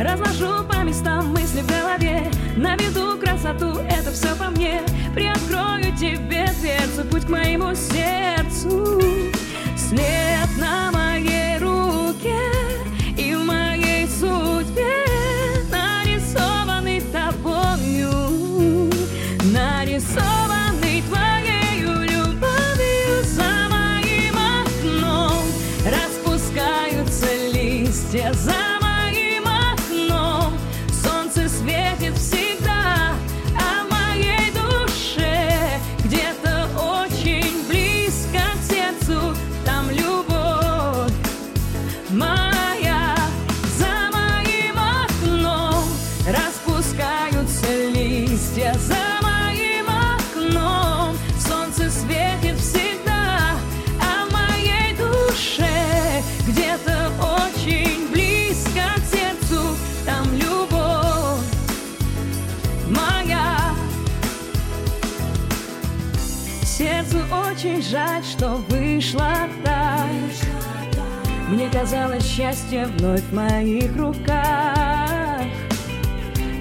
Разложу 0.00 0.64
по 0.64 0.82
местам 0.82 1.32
мысли 1.32 1.60
в 1.60 1.66
голове. 1.66 2.30
Наведу 2.56 3.18
красоту, 3.18 3.78
это 3.88 4.10
все 4.12 4.34
по 4.36 4.50
мне. 4.50 4.82
Приоткрою 5.14 5.96
тебе 5.96 6.46
дверцу, 6.60 7.04
путь 7.10 7.26
к 7.26 7.28
моему 7.28 7.74
сердцу. 7.74 9.00
След 9.76 10.48
на 10.58 10.90
моей 10.90 11.31
жаль, 67.82 68.22
что 68.22 68.56
вышло 68.68 69.32
так. 69.64 70.08
Мне 71.48 71.68
казалось, 71.70 72.24
счастье 72.24 72.86
вновь 72.86 73.22
в 73.22 73.34
моих 73.34 73.94
руках. 73.96 75.42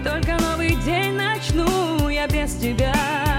Только 0.03 0.37
новый 0.41 0.75
день 0.83 1.13
начну 1.13 2.09
я 2.09 2.27
без 2.27 2.55
тебя. 2.55 3.30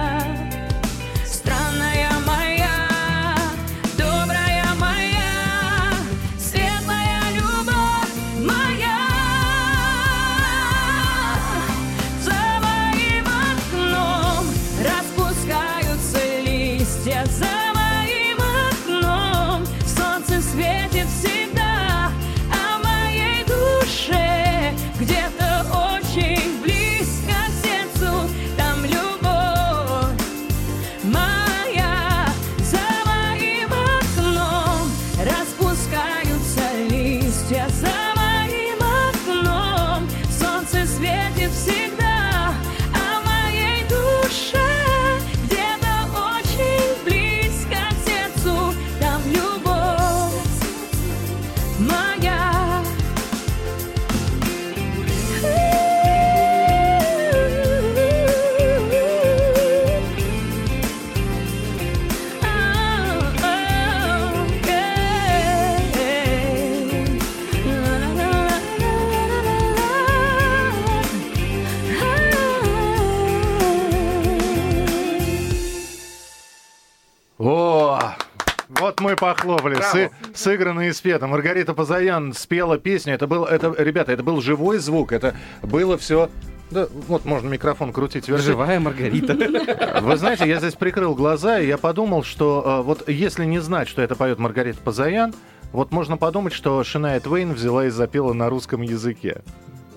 Похлопали. 79.23 79.77
Сы- 79.77 80.11
сыграно 80.35 80.89
и 80.89 80.93
спето. 80.93 81.29
Маргарита 81.29 81.75
Позаян 81.75 82.33
спела 82.33 82.77
песню. 82.77 83.15
Это 83.15 83.29
был, 83.29 83.45
это, 83.45 83.73
ребята, 83.79 84.11
это 84.11 84.25
был 84.25 84.41
живой 84.41 84.79
звук. 84.79 85.13
Это 85.13 85.37
было 85.63 85.97
все. 85.97 86.29
Да, 86.73 86.89
вот 87.07 87.25
можно 87.25 87.49
микрофон 87.49 87.93
крутить. 87.93 88.27
вертеть. 88.27 88.47
Живая 88.47 88.81
Маргарита. 88.81 89.35
Вы 90.03 90.17
знаете, 90.17 90.49
я 90.49 90.59
здесь 90.59 90.75
прикрыл 90.75 91.15
глаза, 91.15 91.61
и 91.61 91.69
я 91.69 91.79
подумал, 91.79 92.25
что 92.25 92.81
э, 92.81 92.83
вот 92.83 93.09
если 93.09 93.45
не 93.45 93.61
знать, 93.61 93.89
что 93.89 94.03
это 94.03 94.17
поет 94.17 94.41
Маргарита 94.41 94.81
Позаян, 94.81 95.33
вот 95.71 95.93
можно 95.93 96.17
подумать, 96.17 96.53
что 96.53 96.83
Шиная 96.83 97.21
Твейн 97.21 97.53
взяла 97.53 97.87
и 97.87 97.91
запела 97.91 98.33
на 98.33 98.51
русском 98.51 98.83
языке. 98.83 99.43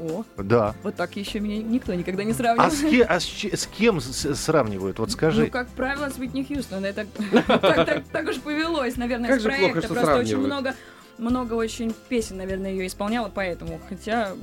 О, 0.05 0.23
Да. 0.37 0.75
вот 0.83 0.95
так 0.95 1.15
еще 1.15 1.39
меня 1.39 1.61
никто 1.63 1.93
никогда 1.93 2.23
не 2.23 2.31
А 2.31 2.35
сравнивал. 2.35 2.69
с, 2.71 2.81
ке- 2.81 3.03
а 3.03 3.19
с 3.19 3.25
с 3.25 3.67
кем 3.67 3.99
с- 4.01 4.35
сравнивают? 4.35 4.99
Вот 4.99 5.11
скажи. 5.11 5.45
Ну, 5.45 5.49
как 5.51 5.67
правило, 5.69 6.09
с 6.09 6.17
Уитни 6.17 6.43
Хьюстон. 6.43 6.85
Это 6.85 7.05
так, 8.11 8.27
уж 8.29 8.39
повелось, 8.39 8.97
наверное, 8.97 9.29
Как 9.29 9.39
с 9.39 9.43
же 9.43 9.49
плохо, 9.49 9.61
проекта. 9.71 9.81
что 9.81 9.93
Просто 9.95 10.15
очень 10.17 10.37
много, 10.37 10.75
много 11.17 11.53
очень 11.53 11.93
песен, 12.09 12.37
наверное, 12.37 12.71
ее 12.71 12.87
исполняла, 12.87 13.31
поэтому. 13.33 13.79
Хотя, 13.89 14.33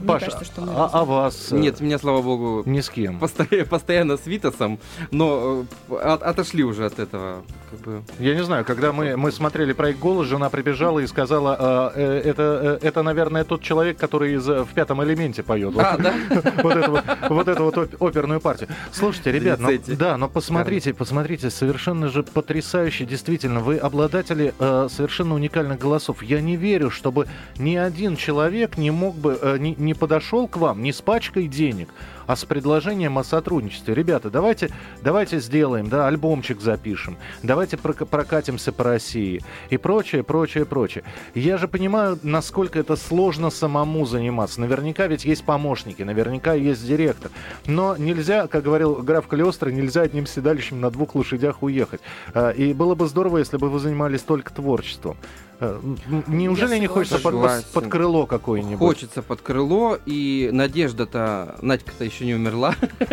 мне 0.00 0.08
Паша, 0.08 0.26
кажется, 0.26 0.44
что 0.44 0.60
мы... 0.62 0.72
а, 0.74 0.90
а 0.92 1.04
вас? 1.04 1.52
э, 1.52 1.56
Нет, 1.58 1.80
меня, 1.80 1.98
слава 1.98 2.22
богу, 2.22 2.62
Ни 2.66 2.80
с 2.80 2.90
кем. 2.90 3.18
постоя- 3.18 3.64
постоянно 3.64 4.16
с 4.16 4.26
Витасом, 4.26 4.78
но 5.10 5.64
э, 5.90 5.94
от- 5.94 6.22
отошли 6.22 6.64
уже 6.64 6.86
от 6.86 6.98
этого. 6.98 7.42
Как 7.70 7.80
бы. 7.80 8.02
Я 8.18 8.34
не 8.34 8.42
знаю, 8.42 8.64
когда 8.64 8.92
мы, 8.92 9.16
мы 9.16 9.30
смотрели 9.30 9.72
проект 9.72 10.00
«Голос», 10.00 10.26
жена 10.26 10.50
прибежала 10.50 10.98
и 11.00 11.06
сказала, 11.06 11.92
«Э, 11.94 12.00
э, 12.24 12.30
это, 12.30 12.78
э, 12.82 12.86
это, 12.86 13.02
наверное, 13.02 13.44
тот 13.44 13.62
человек, 13.62 13.96
который 13.98 14.34
из, 14.34 14.46
в 14.46 14.66
«Пятом 14.74 15.02
элементе» 15.04 15.42
поет. 15.42 15.74
А, 15.78 15.96
да? 15.96 16.14
Вот 16.62 16.76
эту 16.76 16.90
вот, 16.90 17.04
вот 17.28 17.48
эту 17.48 17.64
вот 17.64 17.78
оп- 17.78 18.02
оперную 18.02 18.40
партию. 18.40 18.68
Слушайте, 18.92 19.32
ребят, 19.32 19.60
ну, 19.60 19.70
да, 19.96 20.16
но 20.16 20.28
посмотрите, 20.28 20.92
посмотрите, 20.94 21.50
совершенно 21.50 22.08
же 22.08 22.22
потрясающе, 22.22 23.04
действительно, 23.04 23.60
вы 23.60 23.76
обладатели 23.76 24.52
э, 24.58 24.88
совершенно 24.90 25.34
уникальных 25.34 25.78
голосов. 25.78 26.22
Я 26.22 26.40
не 26.40 26.56
верю, 26.56 26.90
чтобы 26.90 27.26
ни 27.58 27.76
один 27.76 28.16
человек 28.16 28.76
не 28.78 28.90
мог 28.90 29.14
бы, 29.16 29.38
э, 29.40 29.58
не, 29.58 29.74
не 29.90 29.94
подошел 29.94 30.46
к 30.46 30.56
вам 30.56 30.84
не 30.84 30.92
с 30.92 31.00
пачкой 31.00 31.48
денег, 31.48 31.88
а 32.30 32.36
с 32.36 32.44
предложением 32.44 33.18
о 33.18 33.24
сотрудничестве. 33.24 33.92
Ребята, 33.92 34.30
давайте, 34.30 34.70
давайте 35.02 35.40
сделаем, 35.40 35.88
да, 35.88 36.06
альбомчик 36.06 36.60
запишем, 36.60 37.16
давайте 37.42 37.76
прока- 37.76 38.06
прокатимся 38.06 38.70
по 38.70 38.84
России 38.84 39.42
и 39.68 39.76
прочее, 39.76 40.22
прочее, 40.22 40.64
прочее. 40.64 41.02
Я 41.34 41.58
же 41.58 41.66
понимаю, 41.66 42.20
насколько 42.22 42.78
это 42.78 42.94
сложно 42.94 43.50
самому 43.50 44.06
заниматься. 44.06 44.60
Наверняка 44.60 45.08
ведь 45.08 45.24
есть 45.24 45.42
помощники, 45.42 46.04
наверняка 46.04 46.54
есть 46.54 46.86
директор. 46.86 47.32
Но 47.66 47.96
нельзя, 47.96 48.46
как 48.46 48.62
говорил 48.62 48.94
граф 49.02 49.26
Калиостро, 49.26 49.70
нельзя 49.70 50.02
одним 50.02 50.26
седалищем 50.26 50.80
на 50.80 50.92
двух 50.92 51.16
лошадях 51.16 51.64
уехать. 51.64 52.00
А, 52.32 52.50
И 52.50 52.72
было 52.74 52.94
бы 52.94 53.08
здорово, 53.08 53.38
если 53.38 53.56
бы 53.56 53.68
вы 53.70 53.80
занимались 53.80 54.22
только 54.22 54.54
творчеством. 54.54 55.16
М, 55.60 55.98
Неужели 56.26 56.72
Я 56.74 56.78
не 56.78 56.86
хочется 56.86 57.18
под, 57.18 57.64
под 57.74 57.88
крыло 57.88 58.24
какое-нибудь? 58.26 58.78
Хочется 58.78 59.20
под 59.20 59.42
крыло, 59.42 59.98
и 60.06 60.48
Надежда-то, 60.52 61.56
Надька-то 61.60 62.04
еще 62.04 62.19
не 62.24 62.34
умерла, 62.34 62.74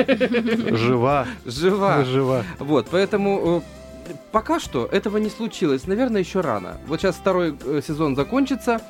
Жива. 0.72 1.28
жива. 1.46 2.04
Жива. 2.04 2.44
Вот, 2.60 2.88
поэтому 2.92 3.64
э, 4.08 4.14
пока 4.32 4.60
что 4.60 4.86
этого 4.86 5.18
не 5.18 5.30
случилось. 5.30 5.88
Наверное, 5.88 6.22
еще 6.22 6.42
рано. 6.42 6.78
Вот 6.88 7.02
сейчас 7.02 7.16
второй 7.16 7.56
э, 7.66 7.82
сезон 7.86 8.16
закончится. 8.16 8.82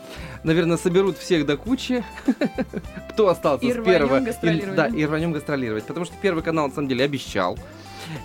Наверное, 0.44 0.78
соберут 0.78 1.18
всех 1.18 1.46
до 1.46 1.58
кучи. 1.58 2.04
Кто 3.12 3.30
остался 3.30 3.66
И 3.66 3.72
с 3.72 3.76
рванем 3.76 3.86
первого. 4.00 4.20
гастролировать, 4.20 4.76
да, 4.76 4.90
да? 4.90 4.96
и 4.96 5.06
рванем 5.06 5.32
гастролировать. 5.32 5.84
Потому 5.86 6.06
что 6.06 6.16
первый 6.22 6.44
канал, 6.44 6.68
на 6.68 6.74
самом 6.74 6.88
деле, 6.88 7.06
обещал. 7.06 7.58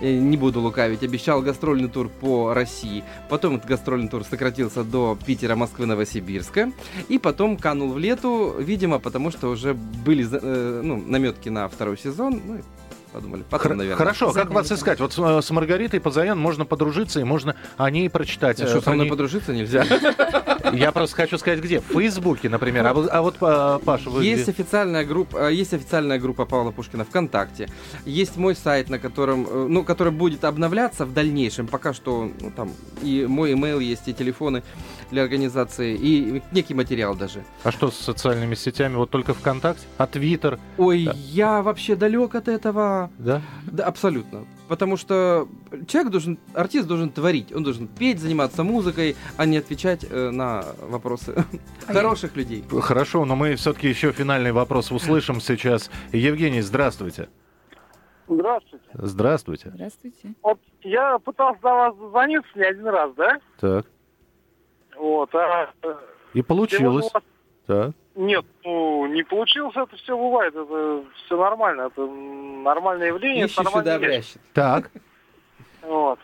Э, 0.01 0.19
Не 0.19 0.37
буду 0.37 0.61
лукавить, 0.61 1.03
обещал 1.03 1.43
гастрольный 1.43 1.89
тур 1.89 2.09
по 2.09 2.55
России. 2.55 3.05
Потом 3.29 3.57
этот 3.57 3.69
гастрольный 3.69 4.09
тур 4.09 4.25
сократился 4.25 4.85
до 4.85 5.19
Питера, 5.27 5.57
Москвы, 5.57 5.87
Новосибирска. 5.87 6.73
И 7.09 7.19
потом 7.19 7.57
канул 7.57 7.93
в 7.93 7.99
лету, 7.99 8.55
видимо, 8.59 8.99
потому 8.99 9.31
что 9.31 9.49
уже 9.49 9.75
были 9.75 10.27
э, 10.31 10.81
ну, 10.83 10.97
наметки 10.97 11.49
на 11.49 11.69
второй 11.69 11.99
сезон. 11.99 12.41
Ну, 12.45 12.61
подумали, 13.13 13.45
потом, 13.49 13.69
Хор- 13.69 13.77
наверное. 13.77 13.99
Хорошо, 13.99 14.33
как 14.33 14.51
вас 14.51 14.71
искать? 14.73 15.01
Вот 15.01 15.13
с, 15.13 15.19
э, 15.19 15.43
с 15.43 15.51
Маргаритой 15.51 16.01
Позаян 16.01 16.39
можно 16.39 16.65
подружиться 16.65 17.21
и 17.21 17.25
можно 17.25 17.57
о 17.77 17.91
ней 17.91 18.09
прочитать. 18.11 18.61
А 18.61 18.67
что, 18.67 18.81
со 18.81 18.91
мной 18.91 19.05
ней- 19.05 19.11
подружиться 19.11 19.53
нельзя? 19.53 19.85
Я 20.73 20.93
просто 20.93 21.17
хочу 21.17 21.39
сказать, 21.39 21.61
где? 21.61 21.81
В 21.81 21.85
Фейсбуке, 21.93 22.49
например. 22.49 22.87
А 22.87 22.95
вот, 22.95 23.37
а 23.41 23.79
э, 23.79 23.85
Паша, 23.85 24.11
вы 24.11 24.25
Есть 24.25 24.49
официальная 24.49 25.05
группа, 25.05 25.51
есть 25.51 25.75
официальная 25.75 26.19
группа 26.19 26.45
Павла 26.47 26.71
Пушкина 26.71 27.05
ВКонтакте. 27.05 27.69
Есть 28.05 28.37
мой 28.37 28.55
сайт, 28.57 28.89
на 28.89 28.99
котором, 28.99 29.47
ну, 29.73 29.85
который 29.85 30.13
будет 30.13 30.45
обновляться 30.45 31.05
в 31.05 31.13
дальнейшем. 31.13 31.67
Пока 31.67 31.93
что, 31.93 32.31
ну, 32.41 32.51
там 32.51 32.73
и 33.03 33.27
мой 33.29 33.53
имейл 33.53 33.81
есть, 33.81 34.09
и 34.09 34.15
телефоны 34.15 34.63
для 35.11 35.23
организации, 35.23 35.95
и 35.95 36.43
некий 36.53 36.75
материал 36.75 37.15
даже. 37.15 37.45
А 37.65 37.71
что 37.73 37.91
с 37.91 37.97
социальными 37.97 38.55
сетями? 38.55 38.97
Вот 38.97 39.11
только 39.11 39.35
ВКонтакте? 39.35 39.87
А 39.99 40.07
Твиттер? 40.07 40.59
Ой, 40.79 41.11
я 41.15 41.63
вообще 41.63 41.97
далек 41.97 42.35
от 42.35 42.49
этого. 42.49 43.02
Да? 43.19 43.41
Да, 43.71 43.85
абсолютно. 43.87 44.45
Потому 44.69 44.97
что 44.97 45.49
человек 45.87 46.11
должен, 46.13 46.39
артист 46.55 46.87
должен 46.87 47.11
творить, 47.11 47.53
он 47.55 47.63
должен 47.63 47.87
петь, 47.89 48.19
заниматься 48.21 48.63
музыкой, 48.65 49.17
а 49.37 49.45
не 49.47 49.59
отвечать 49.59 50.05
э, 50.09 50.31
на 50.31 50.65
вопросы 50.89 51.35
А 51.87 51.93
я- 51.93 51.99
хороших 52.01 52.37
людей. 52.37 52.65
Хорошо, 52.81 53.25
но 53.25 53.37
мы 53.37 53.55
все-таки 53.57 53.89
еще 53.89 54.13
финальный 54.13 54.53
вопрос 54.53 54.91
услышим 54.93 55.41
сейчас. 55.41 55.91
Евгений, 56.13 56.61
здравствуйте. 56.63 57.29
Здравствуйте. 58.29 58.85
Здравствуйте. 58.95 59.71
Здравствуйте. 59.75 60.35
Вот 60.43 60.59
я 60.83 61.19
пытался 61.19 61.61
до 61.61 61.69
вас 61.69 61.97
дозвониться 61.97 62.49
не 62.55 62.63
один 62.65 62.87
раз, 62.87 63.11
да? 63.17 63.39
Так. 63.61 63.87
Вот, 64.97 65.35
а 65.35 65.71
э, 65.83 65.95
И 66.35 66.43
получилось. 66.43 66.81
сегодня 66.81 67.01
у 67.01 67.13
вас- 67.13 67.23
Так. 67.67 67.93
Нет, 68.15 68.45
ну, 68.65 69.07
не 69.07 69.23
получилось, 69.23 69.75
это 69.77 69.97
все 69.97 70.17
бывает, 70.17 70.55
это 70.55 71.05
все 71.25 71.37
нормально, 71.37 71.83
это 71.83 72.07
нормальное 72.07 73.09
явление, 73.09 73.49
сюда 73.49 73.99
вещь. 73.99 74.05
обрящет. 74.05 74.41
Так. 74.53 74.91
Вот. 75.83 76.19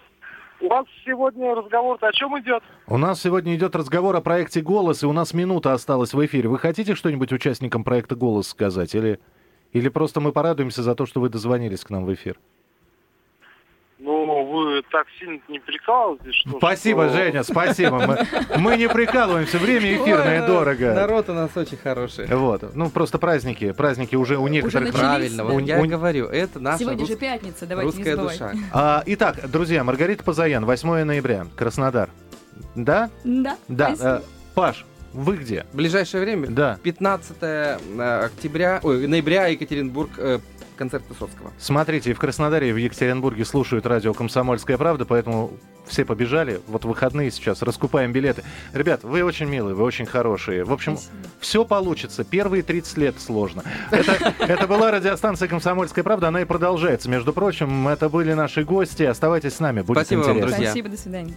У 0.60 0.68
вас 0.68 0.86
сегодня 1.04 1.54
разговор 1.54 1.96
о 2.00 2.12
чем 2.12 2.38
идет? 2.40 2.62
У 2.88 2.98
нас 2.98 3.22
сегодня 3.22 3.54
идет 3.54 3.76
разговор 3.76 4.16
о 4.16 4.20
проекте 4.20 4.60
«Голос», 4.60 5.02
и 5.04 5.06
у 5.06 5.12
нас 5.12 5.32
минута 5.32 5.72
осталась 5.72 6.12
в 6.12 6.26
эфире. 6.26 6.48
Вы 6.48 6.58
хотите 6.58 6.96
что-нибудь 6.96 7.32
участникам 7.32 7.84
проекта 7.84 8.16
«Голос» 8.16 8.48
сказать? 8.48 8.94
Или, 8.94 9.20
или 9.72 9.88
просто 9.88 10.20
мы 10.20 10.32
порадуемся 10.32 10.82
за 10.82 10.96
то, 10.96 11.06
что 11.06 11.20
вы 11.20 11.28
дозвонились 11.28 11.84
к 11.84 11.90
нам 11.90 12.04
в 12.04 12.12
эфир? 12.12 12.38
Ну, 13.98 14.26
вы 14.64 14.82
так 14.90 15.06
сильно 15.18 15.40
не 15.48 15.58
прикалывайтесь. 15.58 16.34
Что, 16.34 16.58
Спасибо, 16.58 17.08
что- 17.08 17.16
Женя, 17.16 17.42
спасибо. 17.42 17.98
Мы, 18.06 18.58
мы 18.58 18.76
не 18.76 18.88
прикалываемся, 18.88 19.58
время 19.58 19.96
эфирное 19.96 20.42
Ой, 20.42 20.46
дорого. 20.46 20.92
Народ 20.94 21.28
у 21.28 21.32
нас 21.34 21.50
очень 21.56 21.76
хороший. 21.76 22.26
Вот, 22.26 22.74
ну 22.74 22.90
просто 22.90 23.18
праздники, 23.18 23.72
праздники 23.72 24.14
уже 24.16 24.36
у 24.38 24.48
некоторых... 24.48 24.88
начались. 24.92 25.00
Правильно, 25.00 25.44
вот 25.44 25.54
У- 25.54 25.58
я 25.60 25.80
у- 25.80 25.86
говорю, 25.86 26.26
это 26.26 26.60
наша 26.60 26.78
Сегодня 26.78 27.06
же 27.06 27.12
рус- 27.14 27.18
пятница, 27.18 27.66
давайте 27.66 27.90
не 27.92 27.96
русская 27.98 28.16
забывать. 28.16 28.38
душа. 28.38 28.52
А, 28.72 29.02
итак, 29.06 29.50
друзья, 29.50 29.84
Маргарита 29.84 30.22
Позаян, 30.24 30.64
8 30.64 31.04
ноября, 31.04 31.46
Краснодар. 31.56 32.10
Да? 32.74 33.10
Да, 33.24 33.56
Да. 33.68 33.94
э, 34.00 34.20
Паш, 34.54 34.84
вы 35.12 35.36
где? 35.36 35.64
В 35.72 35.76
ближайшее 35.76 36.22
время, 36.22 36.48
Да. 36.48 36.78
15 36.82 37.36
э, 37.42 38.24
октября, 38.24 38.80
ой, 38.82 39.06
ноября, 39.06 39.46
Екатеринбург, 39.46 40.10
э, 40.18 40.38
концерт 40.78 41.04
Высоцкого. 41.08 41.52
Смотрите, 41.58 42.10
и 42.10 42.14
в 42.14 42.18
Краснодаре, 42.18 42.70
и 42.70 42.72
в 42.72 42.76
Екатеринбурге 42.76 43.44
слушают 43.44 43.84
радио 43.86 44.14
«Комсомольская 44.14 44.78
правда», 44.78 45.04
поэтому 45.04 45.52
все 45.86 46.04
побежали. 46.04 46.60
Вот 46.66 46.84
в 46.84 46.88
выходные 46.88 47.30
сейчас 47.30 47.62
раскупаем 47.62 48.12
билеты. 48.12 48.44
Ребят, 48.72 49.02
вы 49.02 49.24
очень 49.24 49.46
милые, 49.46 49.74
вы 49.74 49.84
очень 49.84 50.06
хорошие. 50.06 50.64
В 50.64 50.72
общем, 50.72 50.96
Спасибо. 50.96 51.16
все 51.40 51.64
получится. 51.64 52.24
Первые 52.24 52.62
30 52.62 52.96
лет 52.98 53.20
сложно. 53.20 53.64
Это, 53.90 54.34
это 54.38 54.66
была 54.66 54.90
радиостанция 54.90 55.48
«Комсомольская 55.48 56.04
правда», 56.04 56.28
она 56.28 56.42
и 56.42 56.44
продолжается. 56.44 57.08
Между 57.08 57.32
прочим, 57.32 57.88
это 57.88 58.08
были 58.08 58.32
наши 58.34 58.64
гости. 58.64 59.02
Оставайтесь 59.02 59.54
с 59.54 59.60
нами, 59.60 59.80
будет 59.80 59.98
Спасибо 59.98 60.20
вам, 60.20 60.30
интересно. 60.30 60.48
друзья. 60.48 60.70
Спасибо, 60.70 60.88
до 60.88 60.96
свидания. 60.96 61.34